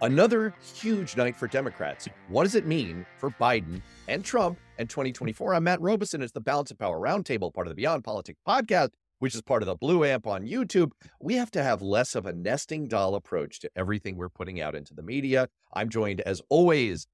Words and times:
Another 0.00 0.54
huge 0.76 1.16
night 1.16 1.34
for 1.34 1.48
Democrats. 1.48 2.08
What 2.28 2.44
does 2.44 2.54
it 2.54 2.66
mean 2.66 3.04
for 3.18 3.30
Biden 3.30 3.82
and 4.06 4.24
Trump 4.24 4.60
and 4.78 4.88
2024? 4.88 5.54
I'm 5.54 5.64
Matt 5.64 5.80
Robison. 5.80 6.22
It's 6.22 6.30
the 6.30 6.40
Balance 6.40 6.70
of 6.70 6.78
Power 6.78 7.00
Roundtable, 7.00 7.52
part 7.52 7.66
of 7.66 7.72
the 7.72 7.74
Beyond 7.74 8.04
Politics 8.04 8.38
podcast, 8.46 8.90
which 9.18 9.34
is 9.34 9.42
part 9.42 9.60
of 9.60 9.66
the 9.66 9.74
Blue 9.74 10.04
Amp 10.04 10.28
on 10.28 10.46
YouTube. 10.46 10.92
We 11.20 11.34
have 11.34 11.50
to 11.50 11.64
have 11.64 11.82
less 11.82 12.14
of 12.14 12.26
a 12.26 12.32
nesting 12.32 12.86
doll 12.86 13.16
approach 13.16 13.58
to 13.58 13.70
everything 13.74 14.16
we're 14.16 14.28
putting 14.28 14.60
out 14.60 14.76
into 14.76 14.94
the 14.94 15.02
media. 15.02 15.48
I'm 15.74 15.88
joined, 15.88 16.20
as 16.20 16.40
always, 16.48 17.08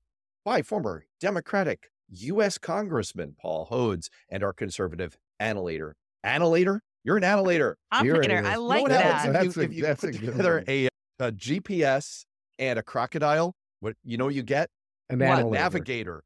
by 0.45 0.61
former 0.61 1.07
Democratic 1.21 1.89
U.S. 2.11 2.59
Congressman 2.59 3.35
Paul 3.41 3.67
Hodes 3.71 4.11
and 4.29 4.45
our 4.45 4.53
conservative 4.53 5.17
annihilator. 5.41 5.97
Annihilator? 6.23 6.83
You're 7.03 7.17
an 7.17 7.25
annihilator. 7.25 7.79
Operator. 7.91 8.47
I 8.47 8.57
like 8.57 8.89
that. 8.89 9.47
If 9.47 9.57
you, 9.57 9.63
if 9.63 9.73
you 9.73 9.85
put 9.87 10.13
together 10.13 10.63
a, 10.69 10.89
a 11.19 11.33
GPS 11.33 12.27
and 12.59 12.79
a 12.79 12.83
crocodile, 12.83 13.55
what 13.81 13.95
you 14.05 14.17
know 14.17 14.29
you 14.29 14.43
get? 14.43 14.71
An 15.11 15.21
a 15.21 15.25
annihilator. 15.25 15.55
navigator. 15.63 16.25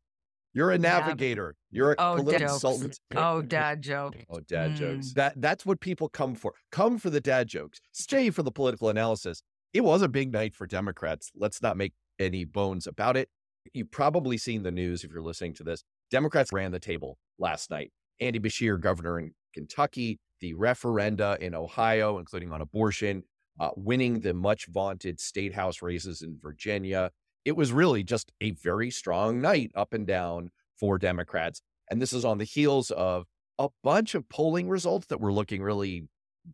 You're 0.54 0.70
a 0.70 0.78
navigator. 0.78 1.54
You're 1.70 1.92
a 1.92 1.96
Oh, 1.98 2.16
political 2.16 2.46
jokes. 2.48 2.51
consultant. 2.62 3.01
Oh, 3.14 3.42
dad 3.42 3.82
joke. 3.82 4.16
Oh, 4.30 4.41
dad 4.41 4.73
Mm. 4.73 4.77
jokes. 4.77 5.12
That 5.14 5.34
that's 5.41 5.66
what 5.66 5.80
people 5.80 6.09
come 6.09 6.34
for. 6.34 6.54
Come 6.73 6.98
for 6.98 7.10
the 7.10 7.20
dad 7.20 7.48
jokes. 7.48 7.80
Stay 7.92 8.30
for 8.30 8.42
the 8.42 8.51
political 8.51 8.88
analysis. 8.88 9.42
It 9.73 9.82
was 9.82 10.01
a 10.02 10.09
big 10.09 10.32
night 10.32 10.54
for 10.54 10.66
Democrats. 10.66 11.30
Let's 11.37 11.60
not 11.60 11.77
make 11.77 11.92
any 12.18 12.45
bones 12.45 12.87
about 12.87 13.16
it. 13.16 13.29
You've 13.74 13.90
probably 13.90 14.38
seen 14.38 14.62
the 14.62 14.70
news 14.70 15.04
if 15.04 15.10
you're 15.12 15.23
listening 15.23 15.52
to 15.54 15.65
this. 15.65 15.84
Democrats 16.10 16.52
ran 16.52 16.73
the 16.73 16.80
table 16.80 17.18
last 17.38 17.70
night. 17.70 17.92
Andy 18.18 18.40
Beshear, 18.40 18.80
governor 18.80 19.18
in 19.20 19.32
Kentucky, 19.52 20.18
the 20.40 20.54
referenda 20.54 21.37
in 21.38 21.54
Ohio, 21.54 22.18
including 22.18 22.51
on 22.52 22.60
abortion, 22.62 23.23
uh, 23.60 23.70
winning 23.76 24.20
the 24.20 24.34
much 24.34 24.66
vaunted 24.66 25.20
state 25.20 25.54
house 25.54 25.82
races 25.82 26.22
in 26.22 26.38
Virginia. 26.40 27.10
It 27.44 27.56
was 27.56 27.72
really 27.72 28.02
just 28.02 28.32
a 28.40 28.52
very 28.52 28.90
strong 28.90 29.40
night 29.40 29.70
up 29.74 29.92
and 29.92 30.06
down 30.06 30.50
for 30.78 30.98
Democrats. 30.98 31.62
And 31.90 32.00
this 32.00 32.12
is 32.12 32.24
on 32.24 32.38
the 32.38 32.45
heels 32.45 32.90
of 32.90 33.26
a 33.59 33.68
bunch 33.82 34.15
of 34.15 34.28
polling 34.28 34.68
results 34.68 35.06
that 35.06 35.20
were 35.20 35.32
looking 35.32 35.62
really 35.62 36.04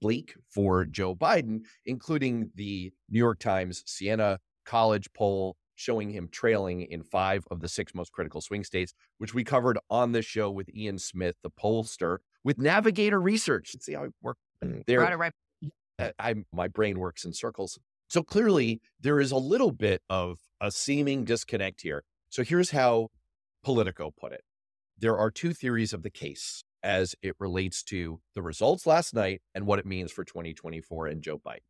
bleak 0.01 0.35
for 0.49 0.85
Joe 0.85 1.15
Biden, 1.15 1.61
including 1.85 2.51
the 2.55 2.93
New 3.11 3.19
York 3.19 3.39
Times 3.39 3.83
Siena 3.87 4.39
College 4.65 5.13
poll 5.13 5.57
showing 5.77 6.11
him 6.11 6.29
trailing 6.31 6.83
in 6.83 7.03
five 7.03 7.45
of 7.51 7.61
the 7.61 7.69
six 7.69 7.95
most 7.95 8.13
critical 8.13 8.41
swing 8.41 8.65
states, 8.65 8.95
which 9.19 9.35
we 9.35 9.45
covered 9.45 9.79
on 9.91 10.13
this 10.13 10.25
show 10.25 10.51
with 10.51 10.69
Ian 10.75 10.99
Smith, 10.99 11.37
the 11.43 11.51
pollster, 11.51 12.19
with 12.45 12.59
Navigator 12.59 13.21
Research. 13.21 13.75
See 13.81 13.95
how 13.95 14.05
it 14.05 14.13
worked 14.23 14.41
there. 14.87 15.01
Right, 15.01 15.19
right. 15.19 15.33
I, 15.99 16.35
my 16.53 16.69
brain 16.69 16.99
works 16.99 17.25
in 17.25 17.33
circles. 17.33 17.79
So 18.09 18.23
clearly 18.23 18.81
there 19.01 19.21
is 19.21 19.33
a 19.33 19.37
little 19.37 19.73
bit 19.73 20.03
of 20.09 20.39
a 20.61 20.71
seeming 20.71 21.25
disconnect 21.25 21.83
here. 21.83 22.05
So 22.29 22.43
here's 22.43 22.71
how 22.71 23.09
Politico 23.63 24.13
put 24.19 24.33
it. 24.33 24.43
There 24.99 25.19
are 25.19 25.31
two 25.31 25.53
theories 25.53 25.93
of 25.93 26.03
the 26.03 26.11
case 26.11 26.65
as 26.83 27.15
it 27.23 27.35
relates 27.39 27.83
to 27.85 28.21
the 28.35 28.43
results 28.43 28.87
last 28.87 29.15
night 29.15 29.41
and 29.55 29.67
what 29.67 29.79
it 29.79 29.87
means 29.87 30.13
for 30.13 30.25
2024 30.25 31.07
and 31.07 31.23
Joe 31.23 31.39
Biden. 31.39 31.61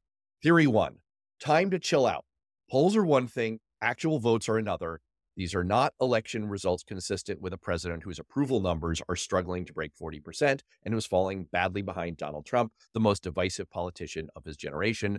Theory 0.42 0.66
1, 0.66 0.96
time 1.40 1.70
to 1.70 1.78
chill 1.78 2.04
out. 2.04 2.24
Polls 2.70 2.96
are 2.96 3.04
one 3.04 3.28
thing, 3.28 3.60
actual 3.80 4.18
votes 4.18 4.48
are 4.48 4.58
another. 4.58 5.00
These 5.36 5.54
are 5.54 5.64
not 5.64 5.94
election 6.00 6.48
results 6.48 6.84
consistent 6.84 7.40
with 7.40 7.52
a 7.52 7.58
president 7.58 8.04
whose 8.04 8.18
approval 8.18 8.60
numbers 8.60 9.02
are 9.08 9.16
struggling 9.16 9.64
to 9.64 9.72
break 9.72 9.92
40% 9.96 10.60
and 10.84 10.94
who's 10.94 11.06
falling 11.06 11.48
badly 11.50 11.82
behind 11.82 12.16
Donald 12.16 12.46
Trump, 12.46 12.72
the 12.92 13.00
most 13.00 13.22
divisive 13.22 13.68
politician 13.70 14.28
of 14.36 14.44
his 14.44 14.56
generation. 14.56 15.18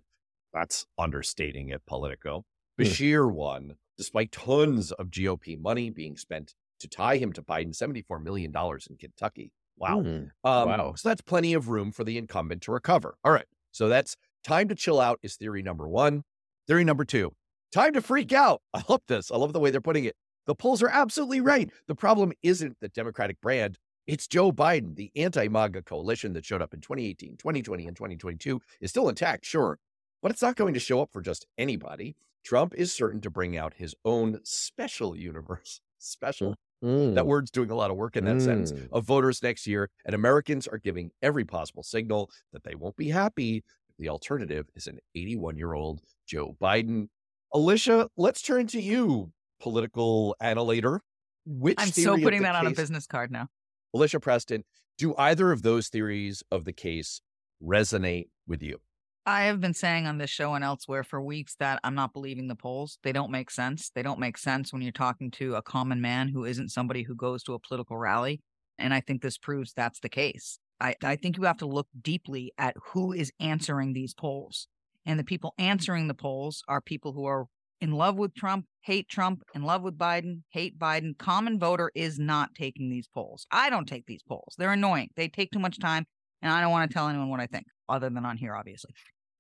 That's 0.54 0.86
understating 0.98 1.70
it, 1.70 1.82
Politico. 1.86 2.46
Hmm. 2.78 2.84
Beshear 2.84 3.32
won 3.32 3.76
despite 3.98 4.32
tons 4.32 4.92
of 4.94 5.08
GOP 5.08 5.60
money 5.60 5.90
being 5.90 6.18
spent 6.18 6.54
to 6.80 6.88
tie 6.88 7.18
him 7.18 7.32
to 7.34 7.42
Biden, 7.42 7.74
$74 7.74 8.22
million 8.22 8.54
in 8.90 8.98
Kentucky. 8.98 9.52
Wow. 9.78 10.02
Hmm. 10.02 10.08
Um, 10.08 10.70
Wow. 10.70 10.94
So 10.96 11.10
that's 11.10 11.22
plenty 11.22 11.54
of 11.54 11.70
room 11.70 11.92
for 11.92 12.04
the 12.04 12.18
incumbent 12.18 12.62
to 12.64 12.72
recover. 12.72 13.18
All 13.24 13.32
right. 13.32 13.46
So 13.72 13.90
that's 13.90 14.16
time 14.44 14.68
to 14.70 14.76
chill 14.76 15.00
out 15.00 15.20
is 15.22 15.36
theory 15.36 15.62
number 15.62 15.88
one. 15.88 16.24
Theory 16.68 16.84
number 16.84 17.06
two, 17.06 17.34
time 17.76 17.94
to 17.94 18.02
freak 18.02 18.34
out. 18.34 18.62
I 18.74 18.82
love 18.90 19.02
this. 19.08 19.32
I 19.32 19.38
love 19.38 19.54
the 19.54 19.60
way 19.60 19.70
they're 19.70 19.82
putting 19.82 20.06
it. 20.06 20.16
The 20.48 20.56
polls 20.56 20.82
are 20.82 20.90
absolutely 20.90 21.42
right. 21.42 21.70
The 21.88 21.96
problem 21.96 22.32
isn't 22.42 22.78
the 22.80 22.90
Democratic 22.90 23.42
brand. 23.42 23.78
It's 24.08 24.28
Joe 24.28 24.52
Biden. 24.52 24.96
The 24.96 25.12
anti 25.16 25.48
MAGA 25.48 25.82
coalition 25.84 26.34
that 26.34 26.46
showed 26.46 26.62
up 26.62 26.74
in 26.74 26.82
2018, 26.82 27.38
2020, 27.38 27.88
and 27.88 27.96
2022 27.98 28.62
is 28.80 28.90
still 28.92 29.10
intact, 29.10 29.46
sure, 29.46 29.80
but 30.22 30.32
it's 30.32 30.42
not 30.42 30.56
going 30.56 30.74
to 30.76 30.80
show 30.80 31.02
up 31.02 31.12
for 31.12 31.22
just 31.22 31.46
anybody. 31.58 32.16
Trump 32.44 32.76
is 32.76 32.94
certain 32.94 33.22
to 33.22 33.32
bring 33.32 33.58
out 33.58 33.74
his 33.76 33.96
own 34.06 34.40
special 34.44 35.16
universe. 35.16 35.82
Special. 35.98 36.54
Mm. 36.84 37.16
That 37.16 37.26
word's 37.26 37.50
doing 37.50 37.72
a 37.72 37.76
lot 37.76 37.90
of 37.90 37.98
work 37.98 38.16
in 38.16 38.26
that 38.26 38.40
sentence 38.40 38.72
Mm. 38.72 38.90
of 38.92 39.06
voters 39.06 39.42
next 39.42 39.66
year, 39.66 39.90
and 40.06 40.14
Americans 40.14 40.68
are 40.68 40.78
giving 40.78 41.10
every 41.24 41.44
possible 41.44 41.82
signal 41.82 42.30
that 42.54 42.64
they 42.64 42.76
won't 42.76 42.96
be 42.96 43.10
happy 43.10 43.64
if 43.90 43.96
the 43.98 44.10
alternative 44.10 44.70
is 44.76 44.86
an 44.86 45.00
81 45.16 45.58
year 45.58 45.74
old 45.74 46.02
Joe 46.28 46.56
Biden. 46.62 47.08
Alicia, 47.54 48.10
let's 48.18 48.42
turn 48.42 48.68
to 48.68 48.82
you, 48.82 49.32
political 49.60 50.36
annihilator. 50.40 51.02
Which 51.46 51.78
I'm 51.80 51.90
so 51.90 52.18
putting 52.18 52.42
that 52.42 52.56
on 52.56 52.68
a 52.68 52.72
business 52.72 53.06
card 53.06 53.32
now. 53.32 53.48
Alicia 53.94 54.20
Preston, 54.20 54.64
do 54.98 55.16
either 55.18 55.52
of 55.52 55.62
those 55.62 55.90
theories 55.90 56.44
of 56.52 56.66
the 56.66 56.74
case 56.74 57.22
resonate 57.64 58.30
with 58.48 58.64
you? 58.64 58.80
I 59.28 59.44
have 59.44 59.60
been 59.60 59.74
saying 59.74 60.06
on 60.06 60.20
this 60.20 60.30
show 60.30 60.54
and 60.54 60.64
elsewhere 60.64 61.04
for 61.04 61.22
weeks 61.22 61.56
that 61.60 61.80
I'm 61.84 61.96
not 61.96 62.14
believing 62.14 62.48
the 62.48 62.56
polls. 62.56 63.00
They 63.04 63.12
don't 63.12 63.32
make 63.32 63.50
sense. 63.50 63.90
They 63.90 64.04
don't 64.04 64.20
make 64.20 64.38
sense 64.38 64.72
when 64.72 64.84
you're 64.84 64.92
talking 64.92 65.32
to 65.32 65.56
a 65.56 65.64
common 65.64 66.00
man 66.00 66.30
who 66.30 66.46
isn't 66.46 66.70
somebody 66.70 67.04
who 67.04 67.16
goes 67.16 67.42
to 67.44 67.54
a 67.54 67.60
political 67.60 67.98
rally. 67.98 68.42
And 68.78 68.94
I 68.94 69.00
think 69.00 69.22
this 69.22 69.38
proves 69.38 69.74
that's 69.74 70.00
the 70.00 70.10
case. 70.10 70.60
I, 70.80 70.96
I 71.04 71.16
mm. 71.16 71.22
think 71.22 71.38
you 71.38 71.44
have 71.44 71.58
to 71.58 71.66
look 71.66 71.88
deeply 72.00 72.52
at 72.58 72.76
who 72.92 73.14
is 73.14 73.32
answering 73.40 73.94
these 73.94 74.14
polls. 74.14 74.68
And 75.06 75.20
the 75.20 75.24
people 75.24 75.54
mm-hmm. 75.60 75.70
answering 75.70 76.08
the 76.08 76.14
polls 76.14 76.64
are 76.68 76.82
people 76.82 77.14
who 77.14 77.26
are 77.26 77.46
in 77.82 77.92
love 77.92 78.16
with 78.18 78.34
Trump, 78.34 78.66
hate 78.82 79.10
Trump, 79.10 79.44
in 79.54 79.64
love 79.64 79.82
with 79.82 79.98
Biden, 79.98 80.42
hate 80.50 80.80
Biden. 80.80 81.18
Common 81.18 81.60
voter 81.60 81.92
is 81.94 82.18
not 82.18 82.56
taking 82.56 82.90
these 82.90 83.08
polls. 83.08 83.46
I 83.52 83.70
don't 83.70 83.88
take 83.88 84.06
these 84.06 84.24
polls. 84.24 84.56
They're 84.58 84.72
annoying. 84.72 85.10
They 85.16 85.28
take 85.28 85.52
too 85.52 85.60
much 85.60 85.80
time. 85.80 86.06
And 86.42 86.52
I 86.52 86.62
don't 86.62 86.72
want 86.72 86.90
to 86.90 86.94
tell 86.94 87.08
anyone 87.08 87.30
what 87.30 87.40
I 87.40 87.48
think, 87.48 87.66
other 87.90 88.10
than 88.10 88.26
on 88.26 88.38
here, 88.38 88.56
obviously. 88.56 88.92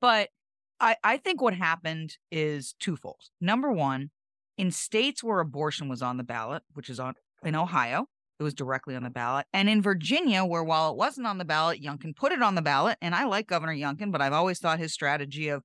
But 0.02 0.30
I, 0.80 0.96
I 1.04 1.18
think 1.18 1.42
what 1.42 1.54
happened 1.54 2.18
is 2.32 2.76
twofold. 2.80 3.22
Number 3.40 3.72
one, 3.72 4.10
in 4.58 4.72
states 4.72 5.24
where 5.24 5.40
abortion 5.40 5.88
was 5.88 6.02
on 6.02 6.18
the 6.18 6.24
ballot, 6.24 6.64
which 6.74 6.90
is 6.90 7.00
on 7.00 7.14
in 7.44 7.56
Ohio, 7.56 8.08
it 8.40 8.44
was 8.44 8.54
directly 8.54 8.96
on 8.96 9.04
the 9.04 9.10
ballot. 9.10 9.46
And 9.54 9.70
in 9.70 9.82
Virginia, 9.82 10.44
where 10.44 10.64
while 10.64 10.92
it 10.92 10.98
wasn't 10.98 11.28
on 11.28 11.38
the 11.38 11.46
ballot, 11.46 11.82
Youngkin 11.82 12.16
put 12.16 12.32
it 12.32 12.42
on 12.42 12.56
the 12.56 12.62
ballot. 12.62 12.98
And 13.02 13.16
I 13.16 13.26
like 13.26 13.48
Governor 13.48 13.74
Youngkin, 13.74 14.12
but 14.12 14.22
I've 14.22 14.34
always 14.34 14.60
thought 14.60 14.80
his 14.80 14.94
strategy 14.94 15.50
of 15.50 15.64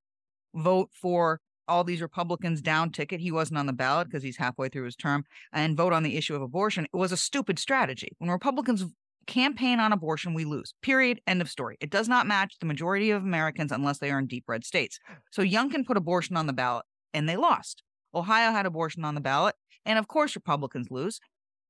vote 0.54 0.91
for 0.92 1.41
all 1.70 1.84
these 1.84 2.03
Republicans 2.03 2.60
down 2.60 2.91
ticket, 2.91 3.20
he 3.20 3.30
wasn't 3.30 3.56
on 3.56 3.66
the 3.66 3.72
ballot 3.72 4.09
because 4.09 4.25
he's 4.25 4.36
halfway 4.36 4.69
through 4.69 4.84
his 4.84 4.97
term, 4.97 5.25
and 5.53 5.76
vote 5.76 5.92
on 5.92 6.03
the 6.03 6.16
issue 6.16 6.34
of 6.34 6.42
abortion. 6.42 6.84
It 6.92 6.97
was 6.97 7.12
a 7.12 7.16
stupid 7.16 7.59
strategy. 7.60 8.10
When 8.19 8.28
Republicans 8.28 8.84
campaign 9.26 9.78
on 9.78 9.92
abortion, 9.92 10.34
we 10.34 10.44
lose. 10.44 10.75
Period. 10.82 11.20
End 11.26 11.41
of 11.41 11.48
story. 11.48 11.76
It 11.80 11.91
does 11.91 12.09
not 12.09 12.26
match 12.26 12.56
the 12.59 12.66
majority 12.66 13.12
of 13.12 13.22
Americans 13.22 13.70
unless 13.70 13.98
they 13.98 14.10
are 14.10 14.19
in 14.19 14.26
deep 14.26 14.44
red 14.48 14.64
states. 14.64 14.98
So 15.30 15.42
Youngkin 15.42 15.86
put 15.86 15.97
abortion 15.97 16.36
on 16.36 16.47
the 16.47 16.53
ballot 16.53 16.84
and 17.14 17.28
they 17.28 17.36
lost. 17.36 17.84
Ohio 18.12 18.50
had 18.50 18.66
abortion 18.66 19.04
on 19.04 19.14
the 19.14 19.20
ballot. 19.20 19.54
And 19.86 19.98
of 19.98 20.09
course, 20.09 20.34
Republicans 20.34 20.88
lose. 20.91 21.20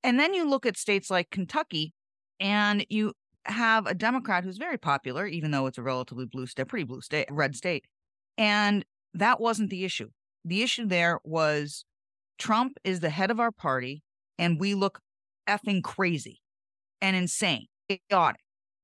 And 0.03 0.19
then 0.19 0.35
you 0.35 0.49
look 0.49 0.67
at 0.67 0.77
states 0.77 1.11
like 1.11 1.31
Kentucky 1.31 1.93
and 2.39 2.85
you 2.89 3.13
have 3.47 3.87
a 3.87 3.95
Democrat 3.95 4.45
who's 4.45 4.59
very 4.59 4.79
popular, 4.79 5.27
even 5.27 5.51
though 5.51 5.67
it's 5.67 5.79
a 5.79 5.83
relatively 5.83 6.27
blue 6.27 6.47
state, 6.47 6.69
pretty 6.69 6.85
blue 6.85 7.01
state, 7.01 7.29
red 7.31 7.55
state. 7.55 7.85
And 8.39 8.85
that 9.15 9.41
wasn't 9.41 9.71
the 9.71 9.85
issue. 9.85 10.09
The 10.45 10.63
issue 10.63 10.87
there 10.87 11.21
was 11.25 11.85
Trump 12.39 12.79
is 12.85 13.01
the 13.01 13.11
head 13.11 13.31
of 13.31 13.41
our 13.41 13.53
party 13.53 14.03
and 14.39 14.59
we 14.59 14.75
look 14.75 15.01
effing 15.49 15.83
crazy 15.83 16.41
and 17.01 17.15
insane, 17.17 17.67
chaotic. 17.89 18.41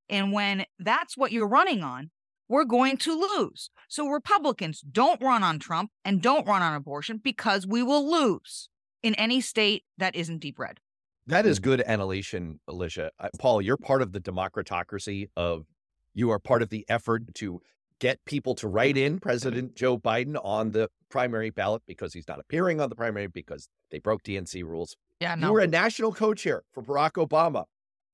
And 0.08 0.32
when 0.32 0.66
that's 0.78 1.16
what 1.16 1.32
you're 1.32 1.48
running 1.48 1.82
on, 1.82 2.10
we're 2.48 2.64
going 2.64 2.96
to 2.98 3.12
lose. 3.12 3.70
So 3.88 4.08
Republicans 4.08 4.80
don't 4.80 5.20
run 5.20 5.42
on 5.42 5.58
Trump 5.58 5.90
and 6.04 6.22
don't 6.22 6.46
run 6.46 6.62
on 6.62 6.74
abortion 6.74 7.20
because 7.22 7.66
we 7.66 7.82
will 7.82 8.08
lose 8.08 8.68
in 9.02 9.14
any 9.16 9.40
state 9.40 9.84
that 9.98 10.14
isn't 10.14 10.38
deep 10.38 10.58
red. 10.58 10.78
That 11.28 11.44
is 11.44 11.58
good 11.58 11.80
annihilation, 11.80 12.60
Alicia. 12.68 13.10
Uh, 13.18 13.28
Paul, 13.38 13.60
you're 13.60 13.76
part 13.76 14.00
of 14.00 14.12
the 14.12 14.20
democratocracy 14.20 15.28
of, 15.36 15.66
you 16.14 16.30
are 16.30 16.38
part 16.38 16.62
of 16.62 16.68
the 16.70 16.84
effort 16.88 17.34
to 17.34 17.60
get 17.98 18.24
people 18.24 18.54
to 18.56 18.68
write 18.68 18.96
in 18.96 19.18
President 19.18 19.74
Joe 19.74 19.98
Biden 19.98 20.36
on 20.44 20.70
the 20.70 20.88
primary 21.08 21.50
ballot 21.50 21.82
because 21.86 22.12
he's 22.12 22.28
not 22.28 22.38
appearing 22.38 22.80
on 22.80 22.90
the 22.90 22.94
primary 22.94 23.26
because 23.26 23.68
they 23.90 23.98
broke 23.98 24.22
DNC 24.22 24.62
rules. 24.62 24.96
Yeah, 25.20 25.36
You 25.36 25.52
were 25.52 25.60
a 25.60 25.66
national 25.66 26.12
co-chair 26.12 26.62
for 26.72 26.82
Barack 26.82 27.12
Obama 27.12 27.60
at 27.60 27.66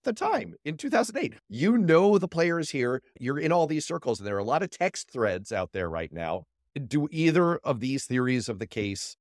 the 0.05 0.13
time 0.13 0.55
in 0.65 0.77
2008. 0.77 1.35
You 1.49 1.77
know 1.77 2.17
the 2.17 2.29
players 2.29 2.71
here. 2.71 3.03
You're 3.21 3.39
in 3.39 3.53
all 3.53 3.67
these 3.67 3.85
circles, 3.85 4.21
and 4.21 4.27
there 4.27 4.37
are 4.37 4.41
a 4.41 4.45
lot 4.45 4.63
of 4.63 4.71
text 4.71 5.11
threads 5.11 5.53
out 5.53 5.73
there 5.73 5.91
right 5.91 6.13
now. 6.13 6.45
Do 6.87 7.09
either 7.11 7.57
of 7.59 7.81
these 7.81 8.07
theories 8.07 8.49
of 8.49 8.59
the 8.59 8.67
case 8.67 9.17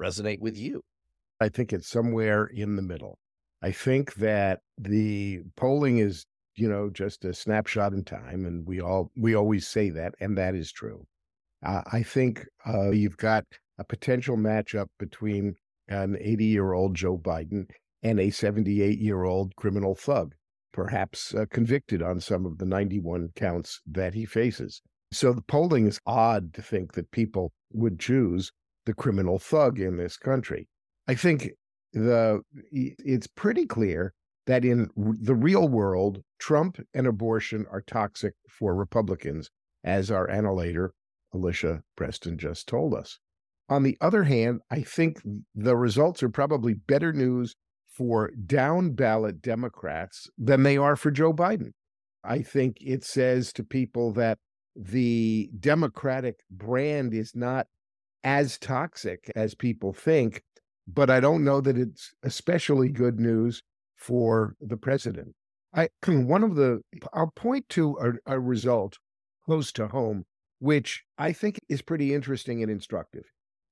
resonate 0.00 0.40
with 0.40 0.56
you? 0.56 0.82
I 1.40 1.48
think 1.48 1.72
it's 1.72 1.88
somewhere 1.88 2.46
in 2.46 2.76
the 2.76 2.82
middle. 2.82 3.18
I 3.64 3.72
think 3.72 4.16
that 4.16 4.60
the 4.76 5.40
polling 5.56 5.96
is, 5.96 6.26
you 6.54 6.68
know, 6.68 6.90
just 6.90 7.24
a 7.24 7.32
snapshot 7.32 7.94
in 7.94 8.04
time, 8.04 8.44
and 8.44 8.66
we 8.66 8.78
all 8.82 9.10
we 9.16 9.34
always 9.34 9.66
say 9.66 9.88
that, 9.88 10.14
and 10.20 10.36
that 10.36 10.54
is 10.54 10.70
true. 10.70 11.06
Uh, 11.64 11.80
I 11.90 12.02
think 12.02 12.44
uh, 12.66 12.90
you've 12.90 13.16
got 13.16 13.46
a 13.78 13.84
potential 13.84 14.36
matchup 14.36 14.88
between 14.98 15.54
an 15.88 16.18
80 16.20 16.44
year 16.44 16.74
old 16.74 16.94
Joe 16.94 17.16
Biden 17.16 17.70
and 18.02 18.20
a 18.20 18.28
78 18.28 18.98
year 18.98 19.24
old 19.24 19.56
criminal 19.56 19.94
thug, 19.94 20.34
perhaps 20.70 21.34
uh, 21.34 21.46
convicted 21.50 22.02
on 22.02 22.20
some 22.20 22.44
of 22.44 22.58
the 22.58 22.66
91 22.66 23.30
counts 23.34 23.80
that 23.86 24.12
he 24.12 24.26
faces. 24.26 24.82
So 25.10 25.32
the 25.32 25.40
polling 25.40 25.86
is 25.86 25.98
odd 26.04 26.52
to 26.52 26.60
think 26.60 26.92
that 26.92 27.10
people 27.12 27.54
would 27.72 27.98
choose 27.98 28.52
the 28.84 28.92
criminal 28.92 29.38
thug 29.38 29.80
in 29.80 29.96
this 29.96 30.18
country. 30.18 30.68
I 31.08 31.14
think 31.14 31.52
the 31.94 32.42
it's 32.70 33.26
pretty 33.26 33.66
clear 33.66 34.12
that 34.46 34.64
in 34.64 34.90
the 34.96 35.34
real 35.34 35.68
world, 35.68 36.22
Trump 36.38 36.78
and 36.92 37.06
abortion 37.06 37.64
are 37.70 37.80
toxic 37.80 38.34
for 38.48 38.74
Republicans, 38.74 39.50
as 39.82 40.10
our 40.10 40.26
annihilator 40.26 40.92
Alicia 41.32 41.82
Preston 41.96 42.36
just 42.36 42.68
told 42.68 42.94
us. 42.94 43.18
On 43.68 43.82
the 43.82 43.96
other 44.00 44.24
hand, 44.24 44.60
I 44.70 44.82
think 44.82 45.22
the 45.54 45.76
results 45.76 46.22
are 46.22 46.28
probably 46.28 46.74
better 46.74 47.12
news 47.12 47.56
for 47.86 48.30
down 48.46 48.90
ballot 48.90 49.40
Democrats 49.40 50.28
than 50.36 50.62
they 50.62 50.76
are 50.76 50.96
for 50.96 51.10
Joe 51.10 51.32
Biden. 51.32 51.72
I 52.22 52.42
think 52.42 52.76
it 52.80 53.04
says 53.04 53.52
to 53.54 53.64
people 53.64 54.12
that 54.12 54.38
the 54.76 55.50
Democratic 55.58 56.40
brand 56.50 57.14
is 57.14 57.34
not 57.34 57.68
as 58.22 58.58
toxic 58.58 59.30
as 59.36 59.54
people 59.54 59.92
think, 59.92 60.42
but 60.86 61.10
I 61.10 61.20
don't 61.20 61.44
know 61.44 61.60
that 61.60 61.78
it's 61.78 62.12
especially 62.22 62.88
good 62.88 63.18
news 63.18 63.62
for 63.96 64.54
the 64.60 64.76
president. 64.76 65.34
I 65.74 65.88
one 66.06 66.44
of 66.44 66.54
the 66.54 66.82
I'll 67.12 67.32
point 67.34 67.68
to 67.70 68.20
a, 68.26 68.34
a 68.34 68.40
result 68.40 68.98
close 69.44 69.72
to 69.72 69.88
home, 69.88 70.24
which 70.58 71.04
I 71.18 71.32
think 71.32 71.58
is 71.68 71.82
pretty 71.82 72.14
interesting 72.14 72.62
and 72.62 72.70
instructive. 72.70 73.24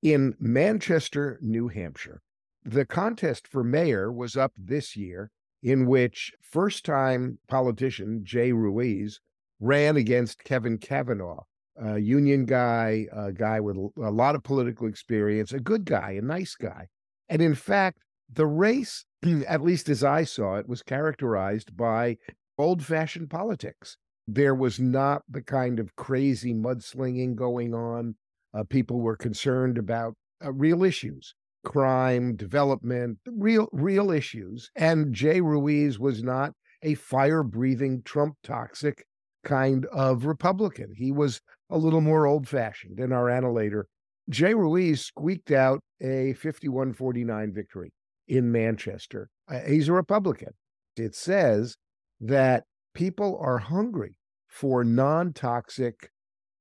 In 0.02 0.34
Manchester, 0.40 1.38
New 1.40 1.68
Hampshire, 1.68 2.20
the 2.64 2.84
contest 2.84 3.46
for 3.46 3.62
mayor 3.62 4.12
was 4.12 4.36
up 4.36 4.52
this 4.56 4.96
year, 4.96 5.30
in 5.62 5.86
which 5.86 6.32
first 6.42 6.84
time 6.84 7.38
politician 7.48 8.20
Jay 8.24 8.52
Ruais 8.52 9.14
ran 9.60 9.96
against 9.96 10.42
Kevin 10.44 10.78
Cavanaugh, 10.78 11.44
a 11.76 11.98
union 11.98 12.44
guy, 12.44 13.06
a 13.12 13.32
guy 13.32 13.60
with 13.60 13.76
a 13.76 14.10
lot 14.10 14.34
of 14.34 14.42
political 14.42 14.88
experience, 14.88 15.52
a 15.52 15.60
good 15.60 15.84
guy, 15.84 16.12
a 16.12 16.22
nice 16.22 16.54
guy. 16.56 16.88
And 17.32 17.40
in 17.40 17.54
fact, 17.54 18.02
the 18.30 18.46
race, 18.46 19.06
at 19.48 19.62
least 19.62 19.88
as 19.88 20.04
I 20.04 20.24
saw 20.24 20.56
it, 20.56 20.68
was 20.68 20.82
characterized 20.82 21.74
by 21.74 22.18
old 22.58 22.84
fashioned 22.84 23.30
politics. 23.30 23.96
There 24.26 24.54
was 24.54 24.78
not 24.78 25.22
the 25.26 25.40
kind 25.40 25.80
of 25.80 25.96
crazy 25.96 26.52
mudslinging 26.52 27.34
going 27.34 27.72
on 27.72 28.16
uh, 28.52 28.64
people 28.64 29.00
were 29.00 29.16
concerned 29.16 29.78
about 29.78 30.14
uh, 30.44 30.52
real 30.52 30.84
issues, 30.84 31.34
crime, 31.64 32.36
development, 32.36 33.16
real 33.26 33.70
real 33.72 34.10
issues. 34.10 34.70
And 34.76 35.14
Jay 35.14 35.40
Ruais 35.40 35.98
was 35.98 36.22
not 36.22 36.52
a 36.82 36.96
fire 36.96 37.42
breathing 37.42 38.02
Trump 38.04 38.36
toxic 38.44 39.06
kind 39.42 39.86
of 39.86 40.26
Republican. 40.26 40.92
He 40.94 41.10
was 41.10 41.40
a 41.70 41.78
little 41.78 42.02
more 42.02 42.26
old 42.26 42.46
fashioned. 42.46 43.00
And 43.00 43.10
our 43.10 43.30
annihilator, 43.30 43.86
Jay 44.28 44.52
Ruais, 44.52 44.98
squeaked 44.98 45.50
out 45.50 45.80
a 46.00 46.34
51 46.34 46.92
49 46.92 47.52
victory 47.52 47.92
in 48.28 48.50
Manchester. 48.50 49.28
Uh, 49.48 49.60
he's 49.60 49.88
a 49.88 49.92
Republican. 49.92 50.52
It 50.96 51.14
says 51.14 51.76
that 52.20 52.64
people 52.94 53.38
are 53.40 53.58
hungry 53.58 54.16
for 54.48 54.84
non 54.84 55.32
toxic 55.32 56.10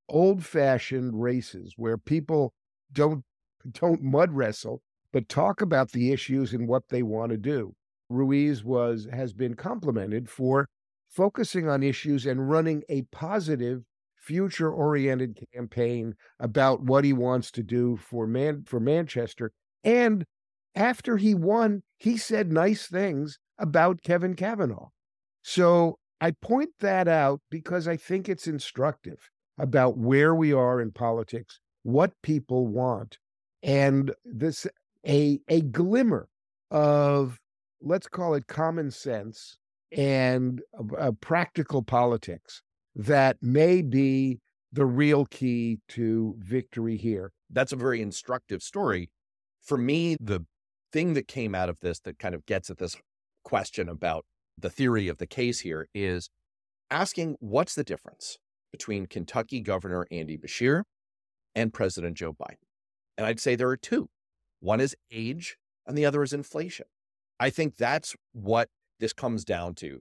old 0.08 0.44
fashioned 0.44 1.20
races 1.22 1.74
where 1.76 1.98
people 1.98 2.52
don't 2.92 3.24
don't 3.70 4.02
mud 4.02 4.32
wrestle, 4.32 4.82
but 5.12 5.28
talk 5.28 5.60
about 5.60 5.92
the 5.92 6.12
issues 6.12 6.52
and 6.52 6.68
what 6.68 6.88
they 6.88 7.02
want 7.02 7.30
to 7.30 7.38
do. 7.38 7.74
Ruais 8.10 8.64
was 8.64 9.06
has 9.12 9.32
been 9.32 9.54
complimented 9.54 10.28
for 10.28 10.68
focusing 11.08 11.68
on 11.68 11.82
issues 11.82 12.26
and 12.26 12.50
running 12.50 12.82
a 12.88 13.02
positive 13.12 13.82
future 14.22 14.70
oriented 14.70 15.38
campaign 15.52 16.14
about 16.38 16.82
what 16.82 17.04
he 17.04 17.12
wants 17.12 17.50
to 17.50 17.62
do 17.62 17.96
for 17.96 18.26
man 18.26 18.62
for 18.64 18.80
Manchester 18.80 19.52
and 19.84 20.24
after 20.74 21.16
he 21.16 21.34
won 21.34 21.82
he 21.98 22.16
said 22.16 22.52
nice 22.52 22.86
things 22.86 23.38
about 23.58 24.02
Kevin 24.02 24.34
Cavanaugh. 24.34 24.88
So 25.42 25.98
I 26.20 26.32
point 26.32 26.70
that 26.80 27.08
out 27.08 27.40
because 27.50 27.88
I 27.88 27.96
think 27.96 28.28
it's 28.28 28.46
instructive 28.46 29.30
about 29.58 29.96
where 29.96 30.34
we 30.34 30.52
are 30.52 30.80
in 30.80 30.92
politics, 30.92 31.60
what 31.82 32.12
people 32.22 32.66
want, 32.66 33.18
and 33.62 34.14
this 34.24 34.66
a 35.06 35.40
a 35.48 35.60
glimmer 35.60 36.28
of 36.70 37.38
let's 37.80 38.08
call 38.08 38.34
it 38.34 38.46
common 38.46 38.90
sense 38.90 39.58
and 39.90 40.62
a, 40.74 41.08
a 41.08 41.12
practical 41.12 41.82
politics 41.82 42.62
that 42.94 43.36
may 43.40 43.82
be 43.82 44.40
the 44.72 44.86
real 44.86 45.26
key 45.26 45.78
to 45.88 46.34
victory 46.38 46.96
here. 46.96 47.32
That's 47.50 47.72
a 47.72 47.76
very 47.76 48.00
instructive 48.00 48.62
story. 48.62 49.10
For 49.60 49.76
me, 49.76 50.16
the 50.18 50.44
thing 50.92 51.14
that 51.14 51.28
came 51.28 51.54
out 51.54 51.68
of 51.68 51.80
this 51.80 52.00
that 52.00 52.18
kind 52.18 52.34
of 52.34 52.46
gets 52.46 52.70
at 52.70 52.78
this 52.78 52.96
question 53.44 53.88
about 53.88 54.24
the 54.58 54.70
theory 54.70 55.08
of 55.08 55.18
the 55.18 55.26
case 55.26 55.60
here 55.60 55.88
is 55.94 56.30
asking 56.90 57.36
what's 57.40 57.74
the 57.74 57.84
difference 57.84 58.38
between 58.70 59.06
Kentucky 59.06 59.60
Governor 59.60 60.06
Andy 60.10 60.38
Beshear 60.38 60.82
and 61.54 61.72
President 61.72 62.16
Joe 62.16 62.32
Biden. 62.32 62.56
And 63.16 63.26
I'd 63.26 63.40
say 63.40 63.54
there 63.54 63.68
are 63.68 63.76
two 63.76 64.08
one 64.60 64.80
is 64.80 64.94
age, 65.10 65.56
and 65.86 65.98
the 65.98 66.06
other 66.06 66.22
is 66.22 66.32
inflation. 66.32 66.86
I 67.40 67.50
think 67.50 67.76
that's 67.76 68.14
what 68.32 68.68
this 69.00 69.12
comes 69.12 69.44
down 69.44 69.74
to 69.76 69.98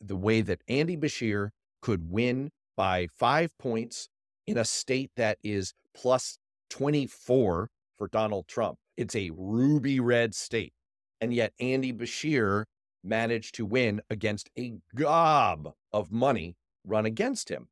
the 0.00 0.16
way 0.16 0.40
that 0.40 0.62
Andy 0.68 0.96
Beshear 0.96 1.50
could 1.84 2.10
win 2.10 2.50
by 2.78 3.06
five 3.14 3.50
points 3.58 4.08
in 4.46 4.56
a 4.56 4.64
state 4.64 5.10
that 5.16 5.36
is 5.44 5.74
plus 5.94 6.38
24 6.70 7.68
for 7.98 8.08
Donald 8.08 8.48
Trump. 8.48 8.78
It's 8.96 9.14
a 9.14 9.30
ruby 9.36 10.00
red 10.00 10.34
state. 10.34 10.72
And 11.20 11.34
yet 11.34 11.52
Andy 11.60 11.92
Beshear 11.92 12.64
managed 13.04 13.54
to 13.56 13.66
win 13.66 14.00
against 14.08 14.48
a 14.58 14.72
gob 14.96 15.74
of 15.92 16.10
money 16.10 16.56
run 16.86 17.04
against 17.04 17.50
him. 17.50 17.68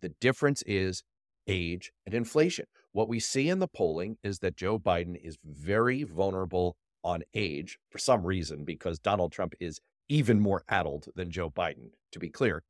The 0.00 0.14
difference 0.22 0.62
is 0.62 1.02
age 1.46 1.92
and 2.06 2.14
inflation. 2.14 2.64
What 2.92 3.10
we 3.10 3.20
see 3.20 3.50
in 3.50 3.58
the 3.58 3.68
polling 3.68 4.16
is 4.24 4.38
that 4.38 4.56
Joe 4.56 4.78
Biden 4.78 5.16
is 5.22 5.36
very 5.44 6.02
vulnerable 6.02 6.76
on 7.04 7.24
age 7.34 7.78
for 7.90 7.98
some 7.98 8.24
reason, 8.24 8.64
because 8.64 8.98
Donald 8.98 9.32
Trump 9.32 9.52
is 9.60 9.80
even 10.08 10.40
more 10.40 10.64
addled 10.66 11.08
than 11.14 11.30
Joe 11.30 11.50
Biden, 11.50 11.90
to 12.12 12.18
be 12.18 12.30
clear. 12.30 12.62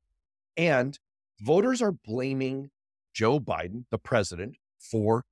And 0.60 0.98
voters 1.40 1.80
are 1.80 1.90
blaming 1.90 2.68
Joe 3.14 3.40
Biden, 3.40 3.84
the 3.90 3.96
president, 3.96 4.56
for 4.78 5.24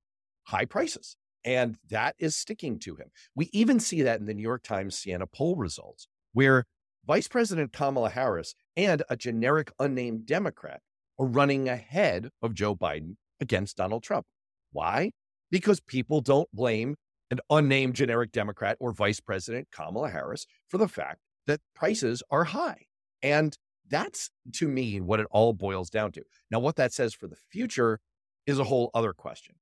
high 0.45 0.65
prices. 0.65 1.15
And 1.45 1.77
that 1.91 2.15
is 2.17 2.35
sticking 2.35 2.79
to 2.79 2.95
him. 2.95 3.11
We 3.35 3.47
even 3.53 3.79
see 3.79 4.01
that 4.01 4.19
in 4.19 4.25
the 4.25 4.33
New 4.33 4.41
York 4.41 4.63
Times 4.63 4.97
Siena 4.97 5.27
poll 5.27 5.55
results, 5.55 6.07
where 6.33 6.65
Vice 7.05 7.27
President 7.27 7.71
Kamala 7.71 8.09
Harris 8.09 8.55
and 8.75 9.03
a 9.07 9.15
generic 9.15 9.71
unnamed 9.77 10.25
Democrat 10.25 10.81
are 11.19 11.27
running 11.27 11.69
ahead 11.69 12.29
of 12.41 12.55
Joe 12.55 12.75
Biden 12.75 13.17
against 13.39 13.77
Donald 13.77 14.01
Trump. 14.01 14.25
Why? 14.71 15.11
Because 15.51 15.79
people 15.79 16.21
don't 16.21 16.49
blame 16.51 16.95
an 17.29 17.39
unnamed 17.51 17.93
generic 17.93 18.31
Democrat 18.31 18.77
or 18.79 18.93
Vice 18.93 19.19
President 19.19 19.67
Kamala 19.71 20.09
Harris 20.09 20.47
for 20.69 20.79
the 20.79 20.87
fact 20.87 21.19
that 21.45 21.61
prices 21.75 22.23
are 22.31 22.45
high. 22.45 22.87
And 23.21 23.55
that's 23.89 24.29
to 24.53 24.67
me 24.67 25.01
what 25.01 25.19
it 25.19 25.27
all 25.31 25.53
boils 25.53 25.89
down 25.89 26.11
to. 26.13 26.23
Now, 26.51 26.59
what 26.59 26.75
that 26.77 26.93
says 26.93 27.13
for 27.13 27.27
the 27.27 27.37
future 27.51 27.99
is 28.45 28.59
a 28.59 28.63
whole 28.63 28.89
other 28.93 29.13
question. 29.13 29.55